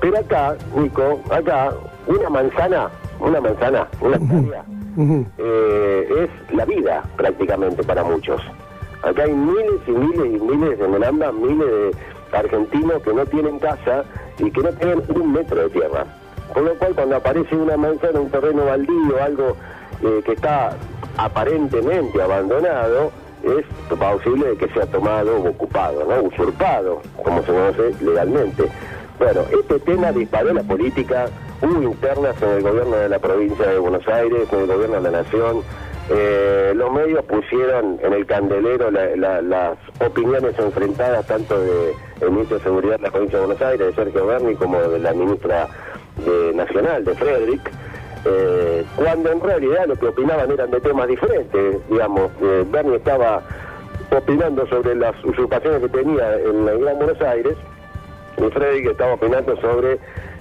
Pero 0.00 0.18
acá, 0.18 0.56
Nico, 0.76 1.20
acá 1.30 1.72
una 2.06 2.30
manzana, 2.30 2.90
una 3.20 3.40
manzana, 3.40 3.88
una 4.00 4.16
hectárea, 4.16 4.64
eh, 5.38 6.28
es 6.28 6.56
la 6.56 6.64
vida 6.64 7.02
prácticamente 7.16 7.82
para 7.82 8.04
muchos. 8.04 8.40
Acá 9.02 9.24
hay 9.24 9.32
miles 9.32 9.80
y 9.86 9.90
miles 9.90 10.26
y 10.26 10.44
miles 10.44 10.80
en 10.80 10.94
el 10.94 11.04
AMBA, 11.04 11.32
miles 11.32 11.66
de 11.66 11.90
argentinos 12.32 13.02
que 13.02 13.12
no 13.12 13.26
tienen 13.26 13.58
casa 13.58 14.04
y 14.38 14.50
que 14.50 14.60
no 14.60 14.70
tienen 14.72 15.02
un 15.14 15.32
metro 15.32 15.60
de 15.62 15.70
tierra. 15.70 16.06
Con 16.52 16.64
lo 16.64 16.74
cual 16.76 16.94
cuando 16.94 17.16
aparece 17.16 17.56
una 17.56 17.76
manzana, 17.76 18.20
un 18.20 18.30
terreno 18.30 18.66
baldío, 18.66 19.22
algo 19.22 19.56
eh, 20.02 20.22
que 20.24 20.32
está 20.32 20.76
aparentemente 21.16 22.20
abandonado, 22.20 23.10
es 23.42 23.64
posible 23.96 24.56
que 24.56 24.68
sea 24.68 24.86
tomado 24.86 25.36
o 25.36 25.48
ocupado, 25.48 26.04
¿no? 26.04 26.22
usurpado, 26.22 27.02
como 27.22 27.40
se 27.42 27.52
conoce 27.52 28.04
legalmente. 28.04 28.64
Bueno, 29.18 29.42
este 29.60 29.78
tema 29.80 30.12
disparó 30.12 30.52
la 30.52 30.62
política, 30.62 31.26
hubo 31.60 31.82
internas 31.82 32.40
en 32.42 32.50
el 32.50 32.62
gobierno 32.62 32.96
de 32.96 33.08
la 33.08 33.18
provincia 33.18 33.66
de 33.66 33.78
Buenos 33.78 34.06
Aires, 34.08 34.48
en 34.52 34.60
el 34.60 34.66
gobierno 34.66 34.96
de 34.96 35.10
la 35.10 35.22
Nación, 35.22 35.62
eh, 36.10 36.72
los 36.74 36.92
medios 36.92 37.24
pusieron 37.24 37.98
en 38.02 38.12
el 38.12 38.26
candelero 38.26 38.90
las 38.90 39.78
opiniones 40.00 40.58
enfrentadas 40.58 41.26
tanto 41.26 41.60
del 41.60 42.30
ministro 42.30 42.58
de 42.58 42.64
Seguridad 42.64 42.96
de 42.96 43.02
la 43.02 43.10
provincia 43.10 43.38
de 43.38 43.46
Buenos 43.46 43.62
Aires, 43.62 43.86
de 43.86 43.94
Sergio 43.94 44.26
Berni, 44.26 44.54
como 44.56 44.80
de 44.80 44.98
la 44.98 45.12
ministra 45.12 45.68
de 46.24 46.54
Nacional, 46.54 47.04
de 47.04 47.14
Frederick, 47.14 47.70
eh, 48.24 48.84
cuando 48.96 49.30
en 49.30 49.40
realidad 49.40 49.86
lo 49.86 49.96
que 49.96 50.06
opinaban 50.06 50.50
eran 50.50 50.70
de 50.70 50.80
temas 50.80 51.08
diferentes. 51.08 51.88
Digamos, 51.88 52.30
eh, 52.42 52.64
Berni 52.68 52.96
estaba 52.96 53.42
opinando 54.10 54.66
sobre 54.66 54.94
las 54.96 55.14
usurpaciones 55.24 55.82
que 55.82 55.88
tenía 55.88 56.36
en 56.36 56.66
la 56.66 56.72
Gran 56.72 56.98
Buenos 56.98 57.20
Aires 57.22 57.56
y 58.36 58.50
Frederick 58.50 58.90
estaba 58.90 59.14
opinando 59.14 59.56
sobre 59.60 59.98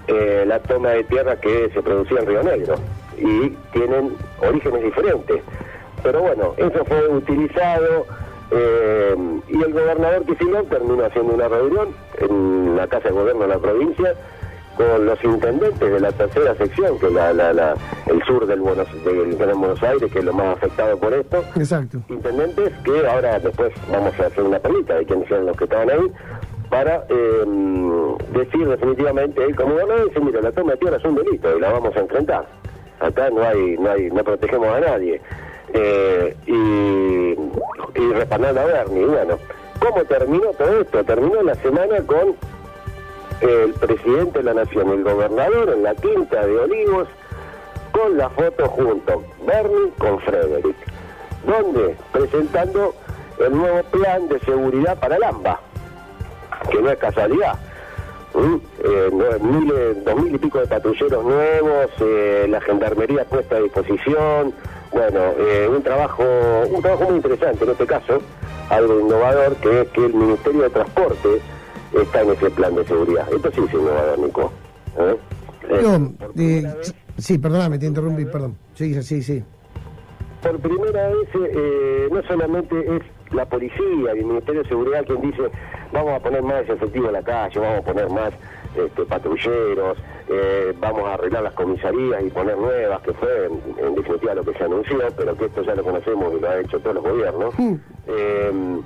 eh, 0.07 0.43
la 0.47 0.59
toma 0.59 0.89
de 0.89 1.03
tierra 1.03 1.35
que 1.35 1.69
se 1.71 1.81
producía 1.81 2.19
en 2.19 2.25
Río 2.25 2.43
Negro 2.43 2.75
y 3.21 3.57
tienen 3.71 4.15
orígenes 4.41 4.83
diferentes. 4.83 5.41
Pero 6.03 6.21
bueno, 6.21 6.53
eso 6.57 6.83
fue 6.85 7.07
utilizado 7.09 8.05
eh, 8.51 9.15
y 9.47 9.63
el 9.63 9.73
gobernador 9.73 10.25
Kicillof 10.25 10.67
terminó 10.69 11.05
haciendo 11.05 11.33
una 11.33 11.47
reunión 11.47 11.89
en 12.17 12.75
la 12.75 12.87
Casa 12.87 13.09
de 13.09 13.13
Gobierno 13.13 13.43
de 13.43 13.47
la 13.47 13.59
provincia 13.59 14.15
con 14.75 15.05
los 15.05 15.23
intendentes 15.23 15.91
de 15.91 15.99
la 15.99 16.11
tercera 16.11 16.55
sección, 16.55 16.97
que 16.99 17.07
es 17.07 17.13
la, 17.13 17.75
el 18.07 18.23
sur 18.23 18.45
del 18.45 18.61
Buenos, 18.61 18.87
del 19.05 19.35
Gran 19.35 19.59
Buenos 19.59 19.81
Aires, 19.83 20.11
que 20.11 20.19
es 20.19 20.25
lo 20.25 20.33
más 20.33 20.57
afectado 20.57 20.97
por 20.97 21.13
esto. 21.13 21.43
Exacto. 21.55 21.99
Intendentes 22.09 22.71
que 22.83 23.05
ahora 23.07 23.39
después 23.39 23.73
vamos 23.91 24.17
a 24.19 24.25
hacer 24.25 24.43
una 24.43 24.59
pelita 24.59 24.95
de 24.95 25.05
quiénes 25.05 25.29
eran 25.29 25.45
los 25.45 25.57
que 25.57 25.65
estaban 25.65 25.89
ahí, 25.89 26.11
para 26.69 27.05
eh, 27.09 27.45
decir 28.33 28.67
definitivamente, 28.67 29.53
como 29.55 29.75
no 29.75 30.05
dice, 30.05 30.19
mira, 30.21 30.41
la 30.41 30.51
toma 30.53 30.71
de 30.71 30.77
tierra 30.77 30.97
es 30.97 31.05
un 31.05 31.15
delito 31.15 31.57
y 31.57 31.59
la 31.59 31.71
vamos 31.71 31.95
a 31.95 31.99
enfrentar. 31.99 32.60
Acá 33.01 33.29
no 33.31 33.43
hay, 33.43 33.77
no 33.77 33.91
hay, 33.91 34.11
no 34.11 34.23
protegemos 34.23 34.69
a 34.69 34.79
nadie. 34.79 35.19
Eh, 35.73 36.35
y, 36.45 36.51
y 37.99 38.13
a 38.13 38.51
Bernie. 38.51 39.05
bueno, 39.05 39.39
¿cómo 39.79 40.03
terminó 40.05 40.51
todo 40.57 40.81
esto? 40.81 41.03
Terminó 41.03 41.41
la 41.41 41.55
semana 41.55 41.97
con 42.05 42.35
el 43.41 43.73
presidente 43.73 44.39
de 44.39 44.43
la 44.43 44.53
nación, 44.53 44.89
el 44.91 45.03
gobernador, 45.03 45.69
en 45.69 45.83
la 45.83 45.95
quinta 45.95 46.45
de 46.45 46.59
Olivos, 46.59 47.07
con 47.91 48.17
la 48.17 48.29
foto 48.29 48.67
junto, 48.67 49.23
Bernie 49.45 49.91
con 49.97 50.19
Frederick. 50.19 50.75
¿Dónde? 51.45 51.95
Presentando 52.11 52.93
el 53.39 53.57
nuevo 53.57 53.81
plan 53.83 54.27
de 54.27 54.39
seguridad 54.41 54.99
para 54.99 55.15
el 55.15 55.23
AMBA, 55.23 55.59
que 56.69 56.81
no 56.81 56.91
es 56.91 56.99
casualidad. 56.99 57.57
¿Mm? 58.33 58.55
Eh, 58.83 59.09
dos 60.05 60.21
mil 60.23 60.35
y 60.35 60.37
pico 60.37 60.59
de 60.59 60.67
patrulleros 60.67 61.23
nuevos, 61.23 61.89
eh, 61.99 62.45
la 62.49 62.61
gendarmería 62.61 63.25
puesta 63.25 63.57
a 63.57 63.59
disposición, 63.59 64.53
bueno, 64.91 65.19
eh, 65.37 65.69
un 65.69 65.81
trabajo 65.83 66.23
un 66.69 66.81
trabajo 66.81 67.05
muy 67.05 67.15
interesante 67.15 67.63
en 67.63 67.71
este 67.71 67.85
caso, 67.85 68.21
algo 68.69 68.99
innovador, 68.99 69.55
que 69.57 69.81
es 69.81 69.87
que 69.89 70.05
el 70.05 70.13
Ministerio 70.13 70.63
de 70.63 70.69
Transporte 70.69 71.41
está 71.93 72.21
en 72.21 72.31
ese 72.31 72.49
plan 72.51 72.75
de 72.75 72.85
seguridad. 72.85 73.27
Esto 73.33 73.51
sí 73.51 73.61
es 73.67 73.73
innovador, 73.73 74.19
Nico. 74.19 74.51
¿eh? 74.97 75.17
eh 75.69 76.73
sí, 77.17 77.37
perdóname, 77.37 77.79
te 77.79 77.85
interrumpí, 77.85 78.25
perdón. 78.25 78.57
Sí, 78.73 79.01
sí, 79.03 79.21
sí. 79.21 79.43
Por 80.41 80.59
primera 80.59 81.09
vez, 81.09 81.29
eh, 81.35 82.09
no 82.11 82.23
solamente 82.23 82.79
es 82.79 83.03
la 83.33 83.45
policía 83.45 84.15
y 84.15 84.19
el 84.19 84.25
Ministerio 84.25 84.63
de 84.63 84.69
Seguridad 84.69 85.05
quien 85.05 85.21
dice 85.21 85.43
vamos 85.91 86.13
a 86.13 86.19
poner 86.19 86.41
más 86.43 86.67
efectivo 86.67 87.07
en 87.07 87.13
la 87.13 87.23
calle, 87.23 87.59
vamos 87.59 87.79
a 87.79 87.81
poner 87.81 88.09
más 88.09 88.33
este, 88.75 89.03
patrulleros, 89.03 89.97
eh, 90.29 90.73
vamos 90.79 91.03
a 91.05 91.15
arreglar 91.15 91.43
las 91.43 91.53
comisarías 91.53 92.23
y 92.23 92.29
poner 92.29 92.57
nuevas, 92.57 93.01
que 93.01 93.13
fue 93.13 93.45
en, 93.45 93.95
definitiva 93.95 94.35
lo 94.35 94.45
que 94.45 94.53
se 94.53 94.63
anunció, 94.63 94.97
pero 95.17 95.35
que 95.35 95.45
esto 95.45 95.61
ya 95.63 95.75
lo 95.75 95.83
conocemos 95.83 96.33
y 96.33 96.39
lo 96.39 96.49
han 96.49 96.59
hecho 96.59 96.79
todos 96.79 96.95
los 96.95 97.03
gobiernos. 97.03 97.53
Mm. 97.57 97.75
Eh, 98.07 98.81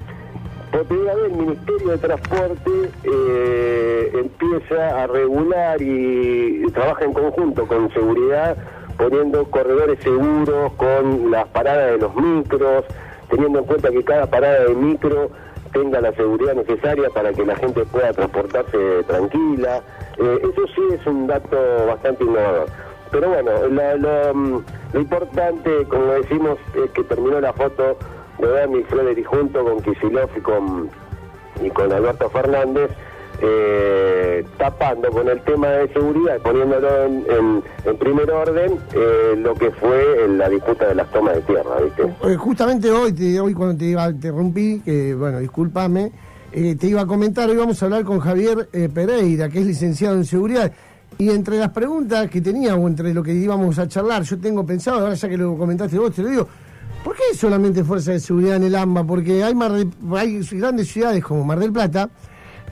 por 0.72 0.84
primera 0.88 1.16
vez 1.16 1.32
el 1.32 1.38
Ministerio 1.38 1.88
de 1.88 1.98
Transporte 2.00 2.72
eh, 3.04 4.12
empieza 4.14 5.04
a 5.04 5.08
regular 5.08 5.82
y, 5.82 6.66
trabaja 6.74 7.06
en 7.06 7.14
conjunto 7.14 7.66
con 7.66 7.90
seguridad, 7.94 8.58
poniendo 8.98 9.46
corredores 9.46 10.00
seguros 10.04 10.74
con 10.74 11.32
las 11.32 11.46
paradas 11.48 11.92
de 11.92 11.98
los 12.00 12.16
micros, 12.16 12.84
teniendo 13.30 13.60
en 13.60 13.66
cuenta 13.66 13.90
que 13.90 14.04
cada 14.04 14.26
parada 14.28 14.66
de 14.66 14.76
micro 14.76 15.30
tenga 15.74 16.00
la 16.00 16.14
seguridad 16.14 16.56
necesaria 16.56 17.10
para 17.10 17.34
que 17.34 17.46
la 17.46 17.56
gente 17.56 17.84
pueda 17.86 18.14
transportarse 18.14 19.04
tranquila. 19.08 19.82
Eh, 20.18 20.40
eso 20.42 20.62
sí 20.74 20.82
es 20.94 21.06
un 21.06 21.28
dato 21.28 21.58
bastante 21.88 22.24
innovador. 22.24 22.70
Pero 23.12 23.30
bueno, 23.30 23.52
mm, 24.34 24.64
lo 24.94 25.00
importante, 25.00 25.86
como 25.88 26.06
decimos, 26.14 26.58
es 26.76 26.90
que 26.92 27.04
terminó 27.04 27.40
la 27.40 27.54
foto 27.54 27.98
de 28.40 28.48
Bernie 28.48 28.84
Frederick 28.86 29.28
junto 29.28 29.64
con 29.64 29.82
Kisilov 29.82 30.30
y 30.36 30.42
con, 30.42 30.90
y 31.62 31.70
con 31.70 31.92
Alberto 31.92 32.30
Fernández, 32.30 32.92
eh, 33.42 34.46
tapando 34.58 35.10
con 35.10 35.28
el 35.28 35.42
tema 35.42 35.68
de 35.68 35.88
seguridad, 35.94 36.40
poniéndolo 36.42 37.04
en, 37.04 37.26
en, 37.86 37.98
primer 37.98 38.30
orden 38.32 38.78
eh, 38.94 39.36
lo 39.38 39.54
que 39.56 39.72
fue 39.72 40.28
la 40.28 40.50
disputa 40.50 40.88
de 40.88 40.96
las 40.96 41.12
tomas 41.12 41.36
de 41.36 41.42
tierra, 41.42 41.82
¿viste? 41.82 42.04
Eh, 42.04 42.36
justamente 42.36 42.92
hoy, 42.92 43.14
te, 43.14 43.40
hoy 43.40 43.54
cuando 43.54 43.78
te 43.78 43.92
interrumpí, 43.92 44.82
que 44.84 45.14
bueno, 45.16 45.40
discúlpame, 45.40 46.12
te 46.52 46.88
iba 46.88 47.02
a 47.02 47.06
comentar, 47.06 47.50
hoy 47.50 47.58
vamos 47.58 47.82
a 47.82 47.86
hablar 47.86 48.04
con 48.06 48.20
Javier 48.20 48.70
Pereira, 48.94 49.50
que 49.50 49.60
es 49.60 49.66
licenciado 49.66 50.16
en 50.16 50.26
seguridad. 50.26 50.72
Y 51.18 51.30
entre 51.30 51.58
las 51.58 51.70
preguntas 51.70 52.30
que 52.30 52.42
tenía 52.42 52.76
o 52.76 52.88
entre 52.88 53.14
lo 53.14 53.24
que 53.24 53.34
íbamos 53.34 53.78
a 53.80 53.88
charlar, 53.88 54.24
yo 54.24 54.38
tengo 54.40 54.66
pensado, 54.66 55.00
ahora 55.00 55.16
ya 55.16 55.28
que 55.28 55.38
lo 55.38 55.58
comentaste 55.58 55.98
vos, 55.98 56.14
te 56.14 56.22
lo 56.22 56.30
digo, 56.30 56.48
¿Por 57.06 57.16
qué 57.16 57.38
solamente 57.38 57.84
fuerza 57.84 58.14
de 58.14 58.20
seguridad 58.20 58.56
en 58.56 58.64
el 58.64 58.74
AMBA? 58.74 59.04
Porque 59.04 59.44
hay, 59.44 59.54
hay 60.16 60.42
grandes 60.54 60.88
ciudades 60.88 61.24
como 61.24 61.44
Mar 61.44 61.60
del 61.60 61.72
Plata, 61.72 62.10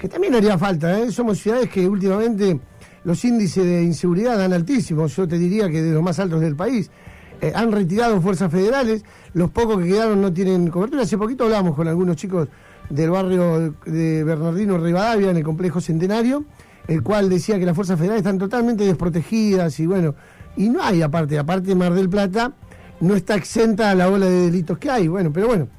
que 0.04 0.10
también 0.10 0.36
haría 0.36 0.58
falta. 0.58 1.00
¿eh? 1.00 1.10
Somos 1.14 1.40
ciudades 1.40 1.70
que 1.70 1.88
últimamente 1.88 2.60
los 3.06 3.24
índices 3.24 3.64
de 3.64 3.84
inseguridad 3.84 4.38
dan 4.38 4.52
altísimos. 4.52 5.16
Yo 5.16 5.26
te 5.26 5.38
diría 5.38 5.70
que 5.70 5.82
de 5.82 5.94
los 5.94 6.04
más 6.04 6.20
altos 6.20 6.42
del 6.42 6.58
país. 6.58 6.92
Eh, 7.40 7.54
han 7.56 7.72
retirado 7.72 8.20
fuerzas 8.20 8.52
federales, 8.52 9.06
los 9.34 9.50
pocos 9.52 9.82
que 9.82 9.88
quedaron 9.88 10.22
no 10.22 10.34
tienen 10.34 10.68
cobertura. 10.70 11.04
Hace 11.04 11.18
poquito 11.18 11.46
hablamos 11.46 11.74
con 11.74 11.88
algunos 11.88 12.18
chicos 12.18 12.50
del 12.90 13.12
barrio 13.12 13.76
de 13.86 14.26
Bernardino 14.26 14.78
Rivadavia, 14.78 15.30
en 15.30 15.38
el 15.38 15.44
complejo 15.46 15.80
Centenario, 15.80 16.44
el 16.90 17.02
cual 17.02 17.30
decía 17.30 17.58
que 17.58 17.66
las 17.66 17.74
fuerzas 17.74 17.98
federales 17.98 18.24
están 18.24 18.38
totalmente 18.38 18.84
desprotegidas 18.84 19.80
y 19.80 19.86
bueno, 19.86 20.16
y 20.58 20.68
no 20.68 20.84
hay 20.84 21.02
aparte, 21.02 21.40
aparte 21.40 21.76
Mar 21.76 21.94
del 21.94 22.10
Plata, 22.10 22.52
no 23.00 23.16
está 23.16 23.36
exenta 23.36 23.92
a 23.92 23.96
la 23.96 24.10
ola 24.10 24.26
de 24.26 24.52
delitos 24.52 24.78
que 24.80 24.90
hay. 24.90 25.08
Bueno, 25.08 25.32
pero 25.32 25.48
bueno, 25.48 25.70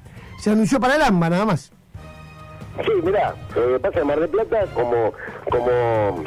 se 0.40 0.50
anunció 0.50 0.80
para 0.80 0.96
el 0.96 1.02
AMBA 1.02 1.28
nada 1.28 1.44
más. 1.44 1.73
Sí, 2.82 2.92
mirá, 3.04 3.34
lo 3.54 3.68
que 3.68 3.78
pasa 3.78 4.00
en 4.00 4.06
Mar 4.06 4.18
del 4.18 4.28
Plata, 4.28 4.66
como, 4.74 5.12
como, 5.50 6.24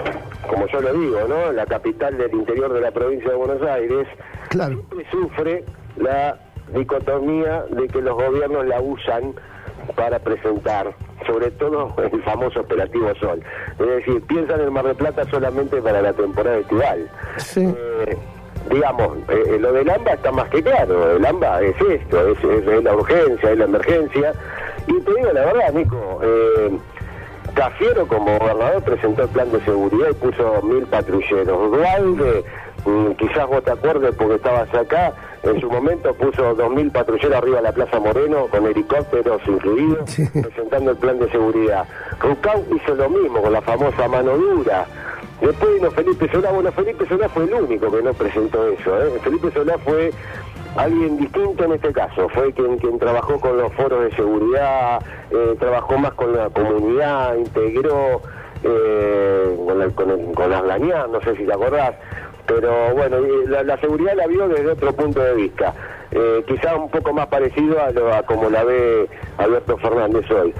como 0.50 0.68
yo 0.68 0.80
lo 0.80 0.94
digo, 0.94 1.20
¿no? 1.28 1.52
La 1.52 1.66
capital 1.66 2.18
del 2.18 2.34
interior 2.34 2.74
de 2.74 2.82
la 2.82 2.92
provincia 2.92 3.30
de 3.30 3.36
Buenos 3.36 3.62
Aires, 3.64 4.08
claro. 4.50 4.76
siempre 4.76 5.06
sufre 5.12 5.66
la 5.98 6.40
dicotomía 6.74 7.66
de 7.70 7.88
que 7.88 8.02
los 8.02 8.16
gobiernos 8.16 8.66
la 8.66 8.80
usan 8.80 9.34
para 9.96 10.20
presentar, 10.20 10.94
sobre 11.26 11.52
todo 11.52 11.94
el 11.98 12.24
famoso 12.24 12.62
operativo 12.62 13.14
Sol. 13.16 13.42
Es 13.80 13.88
decir, 13.88 14.22
piensan 14.24 14.62
en 14.62 14.72
Mar 14.72 14.86
del 14.86 14.96
Plata 14.96 15.24
solamente 15.30 15.82
para 15.82 16.02
la 16.02 16.14
temporada 16.14 16.58
estival. 16.58 17.10
Sí. 17.38 17.62
Eh, 17.66 18.18
digamos, 18.70 19.18
eh, 19.30 19.44
eh, 19.48 19.60
lo 19.60 19.72
del 19.72 19.90
AMBA 19.90 20.14
está 20.14 20.32
más 20.32 20.50
que 20.50 20.62
claro, 20.62 21.16
el 21.16 21.26
AMBA 21.26 21.62
es 21.62 21.82
esto, 21.82 22.28
es, 22.28 22.84
la 22.84 22.94
urgencia, 22.94 23.52
es 23.52 23.58
la 23.58 23.66
emergencia. 23.66 24.34
Y 24.88 25.00
te 25.02 25.14
digo 25.14 25.32
la 25.34 25.46
verdad, 25.46 25.74
Nico, 25.74 26.20
eh, 26.24 26.78
Cafiero 27.58 28.08
como 28.08 28.38
gobernador 28.38 28.84
presentó 28.84 29.24
el 29.24 29.30
plan 29.30 29.52
de 29.52 29.60
seguridad 29.62 30.10
y 30.12 30.14
puso 30.14 30.62
mil 30.62 30.86
patrulleros. 30.86 31.72
Dualde, 31.72 32.46
mm, 32.86 33.12
quizás 33.14 33.48
vos 33.48 33.64
te 33.64 33.72
acuerdes 33.72 34.14
porque 34.16 34.36
estabas 34.36 34.72
acá, 34.76 35.14
en 35.42 35.60
su 35.60 35.68
momento 35.68 36.14
puso 36.14 36.54
dos 36.54 36.70
mil 36.72 36.92
patrulleros 36.92 37.36
arriba 37.36 37.58
de 37.58 37.64
la 37.64 37.72
Plaza 37.72 38.00
Moreno 38.00 38.46
con 38.52 38.64
helicópteros 38.68 39.42
incluidos, 39.48 40.18
presentando 40.34 40.92
el 40.92 40.98
plan 40.98 41.18
de 41.18 41.32
seguridad. 41.32 41.86
Rucau 42.20 42.64
hizo 42.76 42.94
lo 42.94 43.10
mismo 43.10 43.42
con 43.42 43.52
la 43.52 43.62
famosa 43.62 44.08
mano 44.08 44.38
dura. 44.38 44.86
Después 45.42 45.74
vino 45.76 45.92
Felipe 45.92 46.30
Solá. 46.32 46.52
Bueno, 46.52 46.72
Felipe 46.72 47.08
Solá 47.08 47.30
fue 47.30 47.46
el 47.46 47.54
único 47.54 47.92
que 47.92 48.02
no 48.04 48.14
presentó 48.14 48.68
eso. 48.68 49.02
¿eh? 49.02 49.20
Felipe 49.24 49.52
Solá 49.52 49.78
fue 49.80 50.12
alguien 50.78 51.18
distinto 51.18 51.64
en 51.66 51.74
este 51.74 51.92
caso. 51.92 52.30
Fue 52.30 52.54
quien, 52.54 52.78
quien 52.78 53.00
trabajó 53.00 53.40
con 53.40 53.58
los 53.58 53.74
foros 53.74 54.04
de 54.04 54.16
seguridad, 54.16 55.02
eh, 55.32 55.56
trabajó 55.60 55.98
más 55.98 56.14
con 56.14 56.36
la 56.36 56.50
comunidad, 56.50 57.36
integró 57.36 58.22
eh, 58.64 59.58
con, 59.96 60.50
las 60.50 60.64
lañadas, 60.64 61.10
no 61.10 61.22
sé 61.22 61.36
si 61.36 61.46
te 61.46 61.54
acordás. 61.54 61.96
Pero 62.46 62.94
bueno, 62.94 63.18
la, 63.48 63.78
seguridad 63.80 64.16
la 64.16 64.28
vio 64.28 64.48
desde 64.48 64.72
otro 64.72 64.94
punto 64.94 65.22
de 65.22 65.34
vista. 65.34 65.74
Eh, 66.12 66.46
quizá 66.48 66.76
un 66.76 66.90
poco 66.90 67.12
más 67.12 67.28
parecido 67.28 67.82
a, 67.82 67.92
lo, 67.92 68.14
a 68.14 68.24
como 68.24 68.50
la 68.50 68.64
ve 68.64 69.10
Alberto 69.38 69.78
Fernández 69.78 70.26
hoy. 70.32 70.54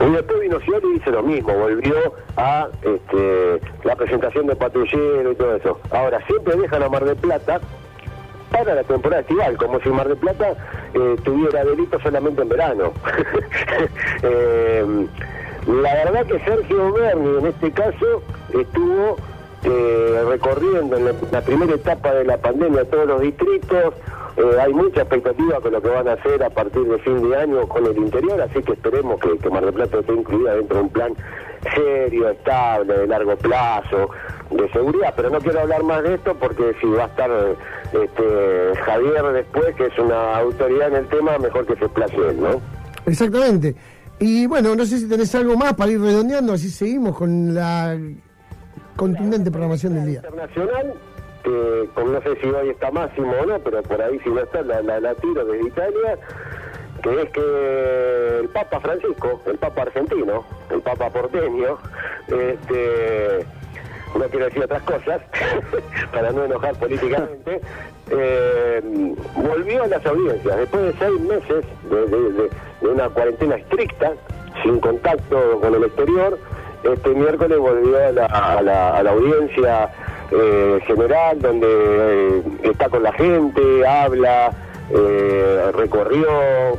Y 0.00 0.12
después 0.12 0.40
vino 0.40 0.58
Scioli 0.60 0.88
y 0.88 0.92
dice 0.94 1.10
lo 1.10 1.22
mismo, 1.22 1.52
volvió 1.52 1.94
a 2.36 2.68
este, 2.82 3.60
la 3.84 3.96
presentación 3.96 4.46
de 4.46 4.56
patrullero 4.56 5.32
y 5.32 5.34
todo 5.34 5.56
eso. 5.56 5.78
Ahora, 5.90 6.24
siempre 6.26 6.56
dejan 6.56 6.82
a 6.82 6.88
Mar 6.88 7.04
del 7.04 7.16
Plata 7.16 7.60
para 8.50 8.74
la 8.74 8.84
temporada 8.84 9.22
estival, 9.22 9.56
como 9.56 9.80
si 9.80 9.88
Mar 9.88 10.08
del 10.08 10.16
Plata 10.16 10.54
eh, 10.94 11.16
tuviera 11.24 11.64
delito 11.64 11.98
solamente 12.00 12.42
en 12.42 12.48
verano. 12.48 12.92
Eh, 14.22 15.06
la 15.66 15.94
verdad 15.94 16.26
que 16.26 16.38
Sergio 16.40 16.92
Berni 16.92 17.38
en 17.38 17.46
este 17.46 17.70
caso 17.70 18.22
estuvo 18.52 19.16
eh, 19.64 20.22
recorriendo 20.28 20.96
en 20.96 21.06
la, 21.30 21.40
primera 21.42 21.74
etapa 21.74 22.12
de 22.12 22.24
la 22.24 22.36
pandemia 22.38 22.84
todos 22.86 23.06
los 23.06 23.20
distritos, 23.20 23.94
eh, 24.40 24.60
hay 24.60 24.72
mucha 24.72 25.02
expectativa 25.02 25.60
con 25.60 25.72
lo 25.72 25.82
que 25.82 25.88
van 25.88 26.08
a 26.08 26.12
hacer 26.12 26.42
a 26.42 26.48
partir 26.48 26.84
de 26.84 26.98
fin 27.00 27.28
de 27.28 27.36
año 27.36 27.68
con 27.68 27.84
el 27.84 27.96
interior, 27.98 28.40
así 28.40 28.62
que 28.62 28.72
esperemos 28.72 29.20
que, 29.20 29.36
que 29.36 29.50
Mar 29.50 29.64
del 29.64 29.74
Plata 29.74 29.98
esté 29.98 30.14
incluida 30.14 30.54
dentro 30.54 30.78
de 30.78 30.82
un 30.84 30.88
plan 30.88 31.14
serio, 31.74 32.30
estable, 32.30 32.98
de 32.98 33.06
largo 33.06 33.36
plazo, 33.36 34.10
de 34.50 34.70
seguridad. 34.72 35.12
Pero 35.14 35.30
no 35.30 35.40
quiero 35.40 35.60
hablar 35.60 35.82
más 35.82 36.02
de 36.02 36.14
esto 36.14 36.34
porque 36.34 36.74
si 36.80 36.86
va 36.86 37.04
a 37.04 37.06
estar 37.08 37.30
este, 37.92 38.80
Javier 38.82 39.24
después, 39.32 39.74
que 39.76 39.86
es 39.86 39.98
una 39.98 40.38
autoridad 40.38 40.88
en 40.88 40.96
el 40.96 41.08
tema, 41.08 41.38
mejor 41.38 41.66
que 41.66 41.76
se 41.76 41.88
place 41.88 42.16
él, 42.16 42.40
¿no? 42.40 42.60
Exactamente. 43.06 43.74
Y 44.18 44.46
bueno, 44.46 44.74
no 44.74 44.84
sé 44.84 44.98
si 44.98 45.08
tenés 45.08 45.34
algo 45.34 45.56
más 45.56 45.74
para 45.74 45.90
ir 45.90 46.00
redondeando, 46.00 46.52
así 46.54 46.70
seguimos 46.70 47.16
con 47.16 47.54
la 47.54 47.98
contundente 48.96 49.50
programación 49.50 49.94
del 49.94 50.06
día. 50.06 50.20
Internacional, 50.24 50.94
que 51.42 51.88
con, 51.94 52.12
no 52.12 52.20
sé 52.22 52.36
si 52.40 52.46
hoy 52.48 52.70
está 52.70 52.90
máximo 52.90 53.32
o 53.40 53.46
no, 53.46 53.58
pero 53.60 53.82
por 53.82 54.00
ahí 54.02 54.18
si 54.20 54.30
no 54.30 54.40
está, 54.40 54.62
la, 54.62 54.82
la, 54.82 55.00
la 55.00 55.14
tiro 55.16 55.44
desde 55.44 55.66
Italia, 55.66 56.18
que 57.02 57.22
es 57.22 57.30
que 57.30 58.38
el 58.40 58.48
Papa 58.48 58.80
Francisco, 58.80 59.40
el 59.46 59.56
Papa 59.58 59.82
argentino, 59.82 60.44
el 60.70 60.80
Papa 60.82 61.10
porteño, 61.10 61.78
este, 62.28 63.44
no 64.18 64.24
quiero 64.28 64.46
decir 64.46 64.64
otras 64.64 64.82
cosas, 64.82 65.20
para 66.12 66.30
no 66.32 66.44
enojar 66.44 66.74
políticamente, 66.78 67.60
eh, 68.10 68.80
volvió 69.36 69.84
a 69.84 69.86
las 69.86 70.04
audiencias 70.04 70.56
después 70.58 70.82
de 70.82 70.92
seis 70.98 71.20
meses 71.20 71.64
de, 71.90 72.06
de- 72.06 72.32
de- 72.32 72.50
de 72.80 72.88
una 72.88 73.08
cuarentena 73.08 73.56
estricta, 73.56 74.12
sin 74.62 74.80
contacto 74.80 75.60
con 75.60 75.74
el 75.74 75.84
exterior. 75.84 76.38
Este 76.82 77.10
miércoles 77.10 77.58
volvió 77.58 77.96
a 77.98 78.10
la, 78.10 78.26
a 78.26 78.62
la- 78.62 78.96
a 78.96 79.02
la 79.02 79.10
audiencia 79.10 79.90
eh, 80.30 80.80
general, 80.86 81.40
donde 81.40 81.66
eh, 81.68 82.42
está 82.64 82.88
con 82.88 83.02
la 83.02 83.12
gente, 83.12 83.86
habla, 83.86 84.52
eh, 84.90 85.70
recorrió 85.74 86.28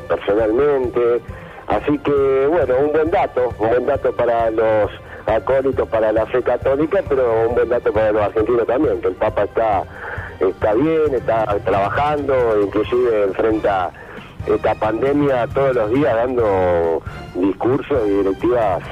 personalmente. 0.07 1.21
Así 1.67 1.97
que, 1.99 2.47
bueno, 2.49 2.75
un 2.83 2.91
buen 2.91 3.11
dato, 3.11 3.53
un 3.59 3.69
buen 3.69 3.85
dato 3.85 4.11
para 4.13 4.51
los 4.51 4.91
acólitos, 5.25 5.87
para 5.89 6.11
la 6.11 6.25
fe 6.25 6.41
católica, 6.41 7.01
pero 7.07 7.47
un 7.47 7.55
buen 7.55 7.69
dato 7.69 7.93
para 7.93 8.11
los 8.11 8.21
argentinos 8.21 8.67
también, 8.67 8.99
que 9.01 9.07
el 9.07 9.15
Papa 9.15 9.43
está, 9.43 9.83
está 10.39 10.73
bien, 10.73 11.13
está 11.13 11.45
trabajando, 11.63 12.61
inclusive 12.61 13.23
enfrenta 13.23 13.91
esta 14.47 14.75
pandemia 14.75 15.47
todos 15.47 15.75
los 15.75 15.91
días 15.91 16.15
dando 16.15 17.01
discursos 17.35 18.01
y 18.07 18.09
directivas 18.09 18.83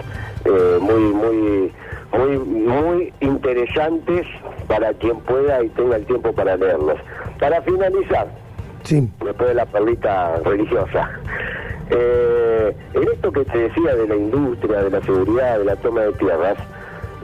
eh, 0.46 0.78
muy, 0.80 1.02
muy, 1.14 1.74
muy, 2.12 2.38
muy 2.40 3.14
interesantes 3.20 4.26
para 4.68 4.94
quien 4.94 5.20
pueda 5.22 5.64
y 5.64 5.70
tenga 5.70 5.98
el 5.98 6.06
tiempo 6.06 6.34
para 6.34 6.56
leerlos. 6.58 6.98
Para 7.40 7.62
finalizar, 7.62 8.28
Sí. 8.84 9.10
después 9.24 9.50
de 9.50 9.56
la 9.56 9.66
perlita 9.66 10.38
religiosa. 10.44 11.10
Eh, 11.92 12.76
en 12.94 13.04
esto 13.04 13.32
que 13.32 13.46
te 13.46 13.58
decía 13.58 13.96
de 13.96 14.08
la 14.08 14.16
industria, 14.16 14.84
de 14.84 14.90
la 14.92 15.02
seguridad, 15.02 15.58
de 15.60 15.66
la 15.66 15.76
toma 15.78 16.02
de 16.02 16.14
tierras, 16.14 16.58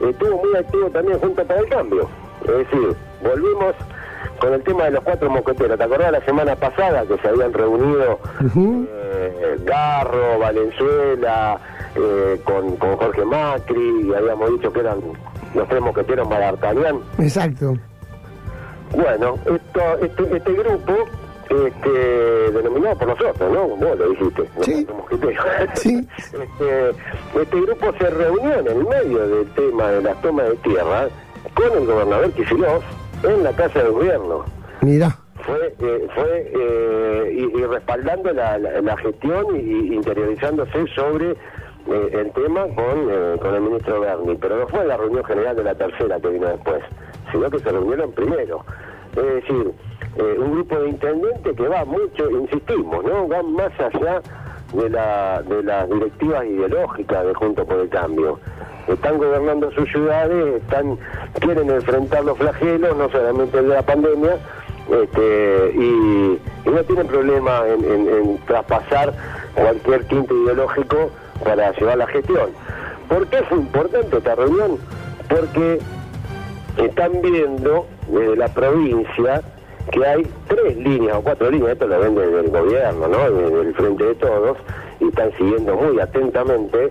estuvo 0.08 0.44
muy 0.44 0.56
activo 0.56 0.90
también 0.90 1.18
Junta 1.20 1.44
para 1.44 1.60
el 1.60 1.68
Cambio. 1.68 2.08
Es 2.42 2.58
decir, 2.58 2.96
volvimos 3.22 3.74
con 4.40 4.52
el 4.52 4.62
tema 4.62 4.84
de 4.84 4.90
los 4.92 5.04
cuatro 5.04 5.30
mosqueteros. 5.30 5.78
¿Te 5.78 5.84
acordás 5.84 6.12
la 6.12 6.20
semana 6.24 6.56
pasada 6.56 7.04
que 7.06 7.16
se 7.18 7.28
habían 7.28 7.52
reunido 7.52 8.18
eh, 8.56 9.56
Garro, 9.64 10.38
Valenzuela, 10.40 11.58
eh, 11.96 12.40
con, 12.44 12.76
con 12.76 12.96
Jorge 12.96 13.24
Macri, 13.24 14.06
y 14.08 14.14
habíamos 14.14 14.50
dicho 14.52 14.72
que 14.72 14.80
eran 14.80 14.98
los 15.54 15.68
tres 15.68 15.80
mosqueteros 15.80 16.28
para 16.28 16.46
D'Artagnan? 16.52 17.00
Exacto. 17.18 17.74
Bueno, 18.94 19.34
esto, 19.46 19.80
este, 20.02 20.36
este 20.36 20.52
grupo, 20.52 20.92
este, 21.50 22.52
denominado 22.52 22.96
por 22.98 23.08
nosotros, 23.08 23.52
¿no? 23.52 23.68
Vos 23.68 23.98
lo 23.98 24.08
dijiste, 24.10 24.48
Sí. 24.62 24.86
Sí. 25.74 26.08
Este, 26.32 26.90
este 27.40 27.60
grupo 27.60 27.92
se 27.98 28.10
reunió 28.10 28.54
en 28.60 28.66
el 28.68 28.84
medio 28.84 29.28
del 29.28 29.46
tema 29.54 29.88
de 29.90 30.02
las 30.02 30.20
tomas 30.22 30.48
de 30.50 30.56
tierra 30.56 31.08
con 31.54 31.78
el 31.78 31.86
gobernador 31.86 32.30
Kicillof 32.32 32.84
en 33.24 33.42
la 33.44 33.52
Casa 33.52 33.82
de 33.82 33.88
Gobierno. 33.90 34.44
Mira. 34.82 35.16
Fue, 35.44 35.74
eh, 35.78 36.08
fue 36.14 36.52
eh, 36.58 37.32
y, 37.54 37.58
y 37.60 37.64
respaldando 37.66 38.32
la, 38.32 38.58
la- 38.58 38.80
la 38.80 38.96
gestión 38.96 39.46
y 39.54 39.94
interiorizándose 39.94 40.86
sobre 40.94 41.36
eh, 41.88 42.10
el 42.12 42.32
tema 42.32 42.62
con, 42.74 43.08
eh, 43.10 43.36
con 43.40 43.54
el 43.54 43.60
ministro 43.62 44.00
Berni. 44.00 44.36
Pero 44.36 44.56
no 44.58 44.68
fue 44.68 44.84
la 44.84 44.96
reunión 44.96 45.24
general 45.24 45.56
de 45.56 45.64
la 45.64 45.74
tercera 45.74 46.20
que 46.20 46.28
vino 46.28 46.46
después, 46.48 46.82
sino 47.32 47.50
que 47.50 47.58
se 47.60 47.70
reunieron 47.70 48.12
primero. 48.12 48.64
Es 49.16 49.24
decir, 49.44 49.72
eh, 50.18 50.36
un 50.38 50.52
grupo 50.52 50.78
de 50.78 50.88
intendentes 50.90 51.56
que 51.56 51.68
va 51.68 51.84
mucho, 51.84 52.30
insistimos, 52.30 53.04
¿no? 53.04 53.26
Van 53.28 53.52
más 53.54 53.72
allá 53.80 54.20
de, 54.74 54.90
la, 54.90 55.42
de 55.42 55.62
las 55.62 55.88
directivas 55.88 56.44
ideológicas 56.44 57.24
de 57.26 57.34
Junto 57.34 57.64
por 57.64 57.78
el 57.80 57.88
Cambio. 57.88 58.38
Están 58.88 59.18
gobernando 59.18 59.70
sus 59.72 59.88
ciudades, 59.90 60.62
están 60.62 60.98
quieren 61.40 61.70
enfrentar 61.70 62.24
los 62.24 62.38
flagelos, 62.38 62.96
no 62.96 63.08
solamente 63.10 63.58
el 63.58 63.68
de 63.68 63.74
la 63.74 63.82
pandemia, 63.82 64.36
este, 64.90 65.72
y, 65.74 66.40
no 66.70 66.82
tienen 66.84 67.06
problema 67.06 67.62
en- 67.66 68.08
en 68.08 68.38
traspasar 68.46 69.12
cualquier 69.54 70.04
tinte 70.04 70.32
ideológico 70.34 71.10
para 71.44 71.72
llevar 71.72 71.98
la 71.98 72.06
gestión. 72.06 72.50
¿Por 73.08 73.26
qué 73.28 73.38
es 73.38 73.50
importante 73.52 74.16
esta 74.16 74.34
reunión? 74.34 74.78
Porque 75.28 75.78
están 76.76 77.20
viendo 77.22 77.86
desde 78.08 78.36
la 78.36 78.48
provincia 78.48 79.42
que 79.92 80.04
hay 80.04 80.26
tres 80.48 80.76
líneas 80.76 81.16
o 81.16 81.22
cuatro 81.22 81.50
líneas, 81.50 81.72
esto 81.72 81.86
lo 81.86 82.00
ven 82.00 82.14
desde 82.14 82.40
el 82.40 82.50
gobierno, 82.50 83.08
¿no? 83.08 83.30
Desde 83.30 83.60
el 83.60 83.74
frente 83.74 84.04
de 84.04 84.14
todos, 84.16 84.58
y 85.00 85.08
están 85.08 85.30
siguiendo 85.38 85.76
muy 85.76 86.00
atentamente, 86.00 86.88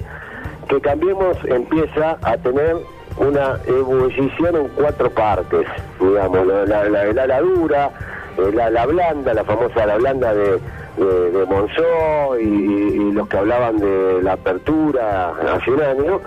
que 0.70 0.82
Cambiemos 0.82 1.38
empieza 1.46 2.18
a 2.22 2.38
tener 2.38 2.78
una 3.18 3.60
ebullición 3.68 4.56
en 4.56 4.68
cuatro 4.70 5.10
partes, 5.10 5.68
digamos, 6.00 6.48
la, 6.48 6.66
la, 6.66 7.14
la, 7.14 7.24
ala 7.24 7.42
dura, 7.42 7.92
el 8.38 8.60
ala 8.60 8.86
blanda, 8.86 9.34
la 9.34 9.44
famosa 9.44 9.84
ala 9.84 9.98
blanda 9.98 10.34
de, 10.34 10.60
de, 10.98 11.32
de 11.32 11.46
Monzó 11.46 12.40
y, 12.40 13.12
los 13.12 13.28
que 13.28 13.38
hablaban 13.38 13.78
de 13.78 14.22
la 14.22 14.34
apertura 14.34 15.30
hace 15.54 15.72
un 15.72 15.82
año, 15.82 16.22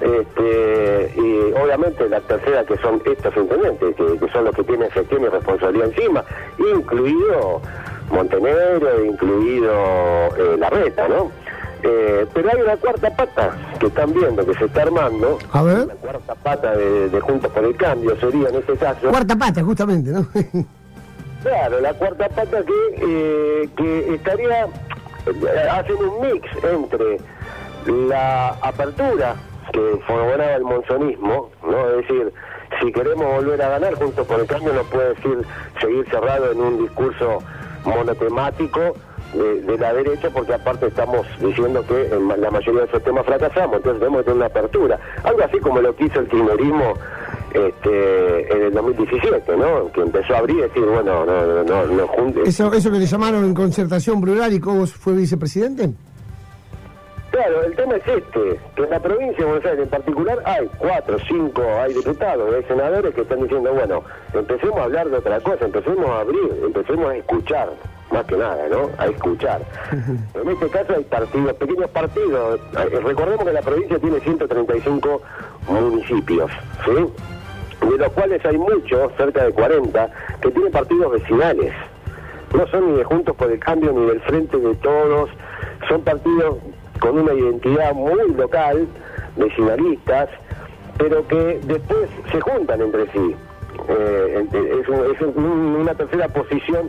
este, 0.00 1.12
y 1.16 1.52
obviamente 1.62 2.08
la 2.08 2.20
tercera 2.20 2.64
que 2.64 2.76
son 2.78 3.00
estos 3.04 3.36
intendentes, 3.36 3.94
que, 3.94 4.18
que 4.18 4.32
son 4.32 4.44
los 4.44 4.54
que 4.54 4.64
tienen 4.64 4.90
gestión 4.90 5.22
y 5.22 5.26
responsabilidad 5.26 5.88
encima, 5.88 6.24
incluido 6.58 7.60
Montenegro, 8.10 9.04
incluido 9.04 9.72
eh, 10.36 10.56
La 10.58 10.70
Reta, 10.70 11.08
¿no? 11.08 11.30
Eh, 11.82 12.26
pero 12.32 12.50
hay 12.50 12.62
una 12.62 12.76
cuarta 12.76 13.14
pata 13.14 13.56
que 13.78 13.86
están 13.86 14.12
viendo, 14.14 14.44
que 14.46 14.54
se 14.54 14.64
está 14.64 14.82
armando, 14.82 15.38
A 15.52 15.62
ver. 15.62 15.86
la 15.86 15.94
cuarta 15.94 16.34
pata 16.34 16.76
de, 16.76 17.10
de 17.10 17.20
Juntos 17.20 17.52
por 17.52 17.64
el 17.64 17.76
Cambio 17.76 18.16
sería 18.18 18.48
en 18.48 18.54
este 18.56 18.74
caso, 18.76 19.08
Cuarta 19.10 19.36
pata, 19.36 19.62
justamente, 19.62 20.10
¿no? 20.10 20.26
Claro, 21.44 21.78
la 21.78 21.92
cuarta 21.92 22.26
pata 22.30 22.64
que, 22.64 22.72
eh, 23.02 23.68
que 23.76 24.14
estaría, 24.14 24.64
eh, 24.64 25.68
hacen 25.70 25.96
un 25.96 26.22
mix 26.22 26.48
entre 26.64 27.18
la 28.08 28.48
apertura 28.62 29.36
que 29.70 30.00
formaba 30.06 30.54
el 30.54 30.62
monzonismo, 30.62 31.50
¿no? 31.62 31.90
Es 31.90 31.96
decir, 31.98 32.32
si 32.80 32.90
queremos 32.92 33.26
volver 33.26 33.60
a 33.60 33.68
ganar 33.68 33.94
juntos 33.96 34.26
por 34.26 34.40
el 34.40 34.46
cambio 34.46 34.72
no 34.72 34.84
puede 34.84 35.10
decir 35.10 35.46
seguir 35.82 36.08
cerrado 36.10 36.50
en 36.50 36.60
un 36.62 36.78
discurso 36.78 37.40
monotemático 37.84 38.94
de, 39.34 39.60
de 39.60 39.78
la 39.78 39.92
derecha 39.92 40.30
porque 40.30 40.54
aparte 40.54 40.86
estamos 40.86 41.26
diciendo 41.40 41.84
que 41.86 42.06
en 42.06 42.40
la 42.40 42.50
mayoría 42.50 42.80
de 42.80 42.86
esos 42.86 43.02
temas 43.02 43.26
fracasamos, 43.26 43.76
entonces 43.76 44.00
tenemos 44.00 44.20
que 44.20 44.24
tener 44.24 44.36
una 44.38 44.46
apertura. 44.46 44.98
Algo 45.24 45.44
así 45.44 45.58
como 45.58 45.82
lo 45.82 45.94
que 45.94 46.06
hizo 46.06 46.20
el 46.20 46.28
kirchnerismo 46.28 46.94
este, 47.54 48.52
en 48.52 48.62
el 48.64 48.72
2017, 48.74 49.56
¿no? 49.56 49.90
Que 49.92 50.00
empezó 50.02 50.34
a 50.34 50.38
abrir 50.38 50.58
y 50.58 50.62
decir, 50.62 50.84
bueno, 50.84 51.24
no, 51.24 51.46
no, 51.46 51.64
no, 51.64 51.86
no 51.86 52.06
junte- 52.08 52.42
Eso, 52.46 52.72
eso 52.72 52.90
que 52.90 52.98
le 52.98 53.06
llamaron 53.06 53.44
en 53.44 53.54
concertación 53.54 54.20
plural 54.20 54.52
y 54.52 54.60
cómo 54.60 54.86
fue 54.86 55.12
vicepresidente. 55.14 55.90
Claro, 57.30 57.62
el 57.64 57.74
tema 57.74 57.96
es 57.96 58.02
este, 58.06 58.60
que 58.76 58.82
en 58.84 58.90
la 58.90 59.00
provincia 59.00 59.38
de 59.38 59.44
Buenos 59.44 59.64
Aires 59.64 59.80
en 59.82 59.88
particular 59.88 60.38
hay 60.44 60.68
cuatro, 60.78 61.16
cinco, 61.26 61.62
hay 61.80 61.92
diputados, 61.92 62.54
hay 62.54 62.62
senadores 62.64 63.12
que 63.12 63.22
están 63.22 63.40
diciendo, 63.42 63.72
bueno, 63.72 64.04
empecemos 64.32 64.76
a 64.78 64.84
hablar 64.84 65.08
de 65.10 65.16
otra 65.16 65.40
cosa, 65.40 65.64
empecemos 65.64 66.06
a 66.10 66.20
abrir, 66.20 66.60
empecemos 66.64 67.06
a 67.10 67.16
escuchar, 67.16 67.70
más 68.12 68.24
que 68.26 68.36
nada, 68.36 68.68
¿no? 68.68 68.88
A 68.98 69.06
escuchar. 69.06 69.62
En 70.34 70.48
este 70.48 70.68
caso 70.68 70.94
hay 70.96 71.02
partidos, 71.04 71.52
pequeños 71.54 71.90
partidos, 71.90 72.60
recordemos 73.02 73.44
que 73.44 73.52
la 73.52 73.62
provincia 73.62 73.98
tiene 73.98 74.20
135 74.20 75.22
municipios, 75.68 76.50
¿sí? 76.84 76.92
De 77.90 77.98
los 77.98 78.12
cuales 78.12 78.44
hay 78.44 78.56
muchos, 78.58 79.12
cerca 79.16 79.44
de 79.44 79.52
40, 79.52 80.08
que 80.40 80.50
tienen 80.50 80.72
partidos 80.72 81.12
vecinales 81.12 81.72
no 82.56 82.66
son 82.68 82.92
ni 82.92 82.98
de 82.98 83.04
Juntos 83.04 83.34
por 83.36 83.50
el 83.50 83.58
Cambio 83.58 83.92
ni 83.92 84.06
del 84.06 84.20
Frente 84.20 84.56
de 84.58 84.74
Todos, 84.76 85.28
son 85.88 86.02
partidos 86.02 86.58
con 87.00 87.18
una 87.18 87.34
identidad 87.34 87.92
muy 87.94 88.32
local, 88.34 88.86
vecinalistas, 89.36 90.28
pero 90.96 91.26
que 91.26 91.58
después 91.64 92.08
se 92.30 92.40
juntan 92.40 92.80
entre 92.80 93.10
sí. 93.10 93.34
Eh, 93.88 94.46
es, 94.80 94.88
un- 94.88 95.12
es 95.14 95.20
un- 95.36 95.76
una 95.80 95.94
tercera 95.94 96.28
posición 96.28 96.88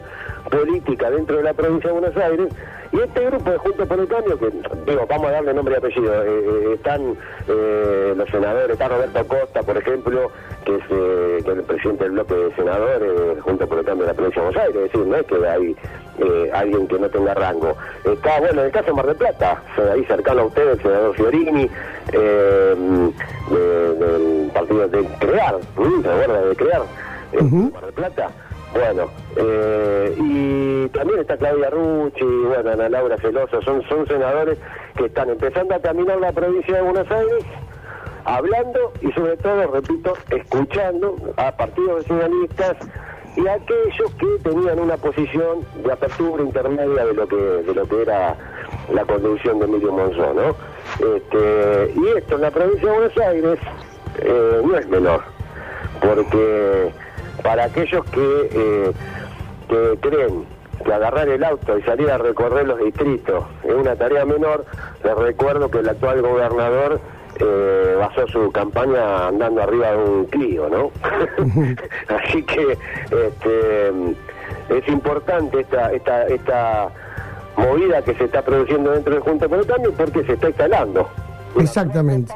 política 0.49 1.09
dentro 1.09 1.37
de 1.37 1.43
la 1.43 1.53
provincia 1.53 1.89
de 1.91 1.99
Buenos 1.99 2.17
Aires 2.17 2.53
y 2.91 2.99
este 2.99 3.25
grupo 3.25 3.51
de 3.51 3.57
Juntos 3.57 3.87
por 3.87 3.99
el 3.99 4.07
Cambio 4.07 4.39
que 4.39 4.51
digo 4.85 5.05
vamos 5.07 5.27
a 5.27 5.31
darle 5.31 5.53
nombre 5.53 5.73
y 5.73 5.77
apellido 5.77 6.23
eh, 6.23 6.27
eh, 6.27 6.73
están 6.75 7.15
eh, 7.47 8.13
los 8.15 8.29
senadores 8.29 8.71
está 8.71 8.87
Roberto 8.87 9.27
Costa 9.27 9.63
por 9.63 9.77
ejemplo 9.77 10.31
que 10.63 10.75
es, 10.75 10.83
eh, 10.89 11.41
que 11.43 11.51
es 11.51 11.57
el 11.57 11.63
presidente 11.63 12.03
del 12.03 12.13
bloque 12.13 12.35
de 12.35 12.55
senadores 12.55 13.41
Juntos 13.41 13.67
por 13.67 13.79
el 13.79 13.85
Cambio 13.85 14.05
de 14.05 14.11
la 14.11 14.15
provincia 14.15 14.41
de 14.41 14.47
Buenos 14.47 14.63
Aires 14.63 14.75
es 14.77 14.91
decir 14.91 15.07
no 15.07 15.15
es 15.15 15.25
que 15.25 15.47
hay 15.47 15.75
eh, 16.19 16.51
alguien 16.53 16.87
que 16.87 16.99
no 16.99 17.09
tenga 17.09 17.33
rango 17.33 17.75
está 18.05 18.39
bueno 18.39 18.61
en 18.61 18.67
el 18.67 18.71
caso 18.71 18.85
de 18.87 18.93
Mar 18.93 19.07
del 19.07 19.15
Plata 19.15 19.63
ahí 19.91 20.05
cercano 20.05 20.41
a 20.41 20.45
ustedes 20.45 20.77
el 20.77 20.81
senador 20.81 21.15
Fiorini 21.15 21.69
del 23.49 24.51
partido 24.53 24.87
de 24.87 25.05
Crear, 25.19 25.55
¿te 25.57 26.09
acuerdas 26.09 26.49
de 26.49 26.55
Crear? 26.55 26.81
En 27.33 27.71
Mar 27.71 27.85
del 27.85 27.93
Plata. 27.93 28.31
Bueno, 28.75 29.09
eh, 29.37 30.13
y 30.17 30.89
también 30.89 31.21
está 31.21 31.37
Claudia 31.37 31.69
Rucci, 31.69 32.25
bueno, 32.25 32.71
Ana 32.71 32.89
Laura 32.89 33.15
Celoso, 33.19 33.61
son, 33.61 33.81
son 33.87 34.05
senadores 34.05 34.57
que 34.97 35.05
están 35.05 35.29
empezando 35.29 35.75
a 35.75 35.79
caminar 35.79 36.19
la 36.19 36.33
provincia 36.33 36.75
de 36.75 36.81
Buenos 36.81 37.09
Aires, 37.09 37.45
hablando 38.25 38.91
y 38.99 39.13
sobre 39.13 39.37
todo, 39.37 39.71
repito, 39.71 40.13
escuchando 40.29 41.15
a 41.37 41.55
partidos 41.55 41.99
vecinalistas 41.99 42.75
y 43.37 43.47
a 43.47 43.53
aquellos 43.53 44.13
que 44.19 44.49
tenían 44.49 44.79
una 44.79 44.97
posición 44.97 45.65
de 45.81 45.93
apertura 45.93 46.43
intermedia 46.43 47.05
de 47.05 47.13
lo 47.13 47.27
que, 47.29 47.35
de 47.37 47.73
lo 47.73 47.87
que 47.87 48.01
era 48.01 48.35
la 48.93 49.05
conducción 49.05 49.59
de 49.59 49.65
Emilio 49.67 49.93
Monzón, 49.93 50.35
¿no? 50.35 50.49
Este, 51.15 51.93
y 51.95 52.17
esto 52.17 52.35
en 52.35 52.41
la 52.41 52.51
provincia 52.51 52.91
de 52.91 52.97
Buenos 52.97 53.17
Aires 53.19 53.59
eh, 54.19 54.61
no 54.65 54.77
es 54.77 54.87
menor, 54.89 55.21
porque 56.01 57.04
para 57.43 57.65
aquellos 57.65 58.05
que, 58.05 58.49
eh, 58.51 58.91
que 59.69 59.97
creen 60.01 60.45
que 60.83 60.93
agarrar 60.93 61.27
el 61.29 61.43
auto 61.43 61.77
y 61.77 61.81
salir 61.83 62.09
a 62.11 62.17
recorrer 62.17 62.67
los 62.67 62.79
distritos 62.79 63.45
es 63.63 63.73
una 63.73 63.95
tarea 63.95 64.25
menor, 64.25 64.65
les 65.03 65.15
recuerdo 65.15 65.69
que 65.69 65.79
el 65.79 65.89
actual 65.89 66.21
gobernador 66.21 66.99
eh, 67.39 67.95
basó 67.99 68.27
su 68.27 68.51
campaña 68.51 69.27
andando 69.27 69.61
arriba 69.61 69.91
de 69.91 69.97
un 69.97 70.25
Clio, 70.25 70.69
¿no? 70.69 70.91
Así 72.07 72.43
que 72.43 72.77
este, 73.11 73.89
es 74.69 74.87
importante 74.87 75.59
esta, 75.61 75.91
esta, 75.91 76.27
esta 76.27 76.89
movida 77.57 78.01
que 78.03 78.15
se 78.15 78.25
está 78.25 78.41
produciendo 78.41 78.91
dentro 78.91 79.15
de 79.15 79.21
Junta, 79.21 79.47
pero 79.49 79.65
también 79.65 79.93
porque 79.95 80.23
se 80.23 80.33
está 80.33 80.47
instalando. 80.47 81.09
Exactamente. 81.57 82.33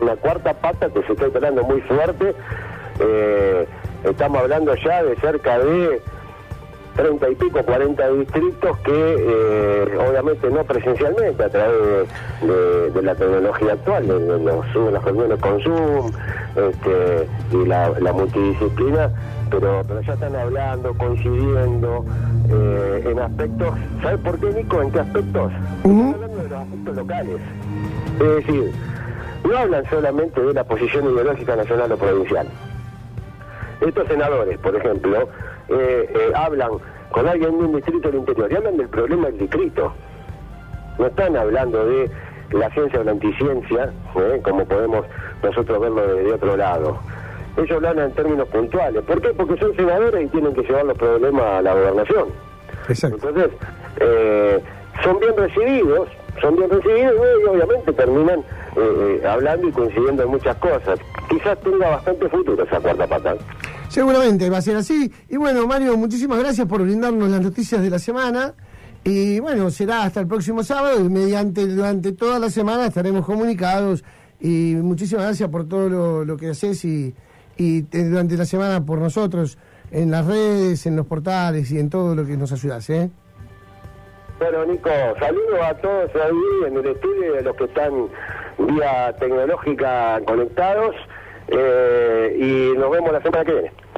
Una 0.00 0.16
cuarta 0.16 0.54
pata, 0.54 0.88
que 0.88 1.02
se 1.02 1.12
está 1.12 1.24
instalando 1.24 1.62
muy 1.64 1.80
fuerte. 1.82 2.34
Eh, 3.00 3.66
estamos 4.04 4.38
hablando 4.40 4.74
ya 4.76 5.02
de 5.02 5.16
cerca 5.16 5.58
de 5.58 6.00
30 6.96 7.28
y 7.28 7.34
pico, 7.34 7.62
40 7.62 8.08
distritos 8.10 8.78
que 8.78 9.16
eh, 9.18 9.98
obviamente 9.98 10.48
no 10.48 10.62
presencialmente 10.64 11.42
a 11.42 11.48
través 11.48 12.08
de, 12.94 13.02
la 13.02 13.14
tecnología 13.14 13.72
actual, 13.72 14.06
de, 14.06 14.38
los, 14.38 14.92
las 14.92 15.04
reuniones 15.04 15.40
con 15.40 15.60
Zoom 15.60 16.12
este, 16.54 17.28
y 17.52 17.66
la, 17.66 18.12
multidisciplina, 18.12 19.10
pero, 19.50 19.82
pero 19.86 20.00
ya 20.02 20.12
están 20.12 20.36
hablando, 20.36 20.94
coincidiendo 20.94 22.04
eh, 22.48 23.08
en 23.10 23.18
aspectos, 23.18 23.74
¿sabes 24.00 24.20
por 24.20 24.38
qué 24.38 24.46
Nico? 24.52 24.82
¿En 24.82 24.92
qué 24.92 25.00
aspectos? 25.00 25.52
Están 25.78 26.14
hablando 26.14 26.36
de 26.36 26.48
los 26.48 26.58
aspectos 26.60 26.96
locales. 26.96 27.40
Es 28.20 28.36
decir, 28.36 28.72
no 29.44 29.58
hablan 29.58 29.84
solamente 29.90 30.40
de 30.40 30.54
la 30.54 30.62
posición 30.62 31.06
ideológica 31.06 31.56
nacional 31.56 31.90
o 31.90 31.96
provincial 31.96 32.46
estos 33.88 34.06
senadores, 34.08 34.58
por 34.58 34.74
ejemplo, 34.76 35.28
eh, 35.68 36.10
eh, 36.14 36.32
hablan 36.34 36.72
con 37.10 37.28
alguien 37.28 37.58
de 37.58 37.64
un 37.64 37.76
distrito 37.76 38.08
del 38.08 38.20
interior 38.20 38.52
y 38.52 38.56
hablan 38.56 38.76
del 38.76 38.88
problema 38.88 39.26
del 39.26 39.38
distrito. 39.38 39.92
No 40.98 41.06
están 41.06 41.36
hablando 41.36 41.86
de 41.86 42.10
la 42.52 42.70
ciencia 42.70 43.00
o 43.00 43.04
la 43.04 43.12
anticiencia, 43.12 43.92
¿eh? 44.16 44.40
como 44.42 44.64
podemos 44.64 45.06
nosotros 45.42 45.80
verlo 45.80 46.06
de, 46.06 46.32
otro 46.32 46.56
lado. 46.56 46.98
Ellos 47.56 47.70
hablan 47.72 47.98
en 47.98 48.12
términos 48.12 48.48
puntuales. 48.48 49.02
¿Por 49.04 49.20
qué? 49.20 49.28
Porque 49.30 49.56
son 49.58 49.74
senadores 49.76 50.24
y 50.24 50.28
tienen 50.28 50.54
que 50.54 50.62
llevar 50.62 50.84
los 50.84 50.98
problemas 50.98 51.44
a 51.44 51.62
la 51.62 51.74
gobernación. 51.74 52.28
Exacto. 52.88 53.28
Entonces, 53.28 53.50
son 55.02 55.20
bien 55.20 55.36
recibidos, 55.36 56.08
son 56.40 56.56
bien 56.56 56.70
recibidos 56.70 57.14
y 57.42 57.44
obviamente 57.46 57.92
terminan 57.92 58.42
hablando 59.28 59.68
y 59.68 59.72
coincidiendo 59.72 60.24
en 60.24 60.28
muchas 60.30 60.56
cosas. 60.56 60.98
Quizás 61.28 61.58
tenga 61.60 61.90
bastante 61.90 62.28
futuro 62.28 62.62
esa 62.62 62.80
cuarta 62.80 63.06
pata. 63.06 63.36
Seguramente 63.94 64.50
va 64.50 64.58
a 64.58 64.60
ser 64.60 64.74
así. 64.74 65.08
Y 65.28 65.36
bueno, 65.36 65.68
Mario, 65.68 65.96
muchísimas 65.96 66.40
gracias 66.40 66.66
por 66.66 66.82
brindarnos 66.82 67.30
las 67.30 67.40
noticias 67.40 67.80
de 67.80 67.90
la 67.90 68.00
semana. 68.00 68.52
Y 69.04 69.38
bueno, 69.38 69.70
será 69.70 70.02
hasta 70.02 70.18
el 70.18 70.26
próximo 70.26 70.64
sábado 70.64 70.98
y 70.98 71.08
mediante 71.08 71.64
durante 71.64 72.10
toda 72.10 72.40
la 72.40 72.50
semana 72.50 72.86
estaremos 72.86 73.24
comunicados. 73.24 74.02
Y 74.40 74.74
muchísimas 74.82 75.26
gracias 75.26 75.48
por 75.48 75.68
todo 75.68 76.24
lo, 76.24 76.36
que 76.36 76.48
haces 76.48 76.84
y, 76.84 77.14
y 77.56 77.82
durante 77.82 78.36
la 78.36 78.46
semana 78.46 78.84
por 78.84 78.98
nosotros 78.98 79.58
en 79.92 80.10
las 80.10 80.26
redes, 80.26 80.86
en 80.86 80.96
los 80.96 81.06
portales 81.06 81.70
y 81.70 81.78
en 81.78 81.88
todo 81.88 82.16
lo 82.16 82.26
que 82.26 82.36
nos 82.36 82.50
ayudas. 82.50 82.90
¿eh? 82.90 83.08
Bueno, 84.40 84.64
Nico, 84.64 84.90
saludos 85.20 85.60
a 85.62 85.74
todos 85.74 86.10
ahí 86.16 86.66
en 86.66 86.76
el 86.78 86.86
estudio 86.88 87.36
y 87.36 87.38
a 87.38 87.42
los 87.42 87.54
que 87.54 87.64
están 87.66 88.08
vía 88.58 89.14
tecnológica 89.20 90.20
conectados. 90.26 90.96
Eh, 91.46 92.36
y 92.40 92.76
nos 92.76 92.90
vemos 92.90 93.12
la 93.12 93.22
semana 93.22 93.44
que 93.44 93.52
viene. 93.52 93.83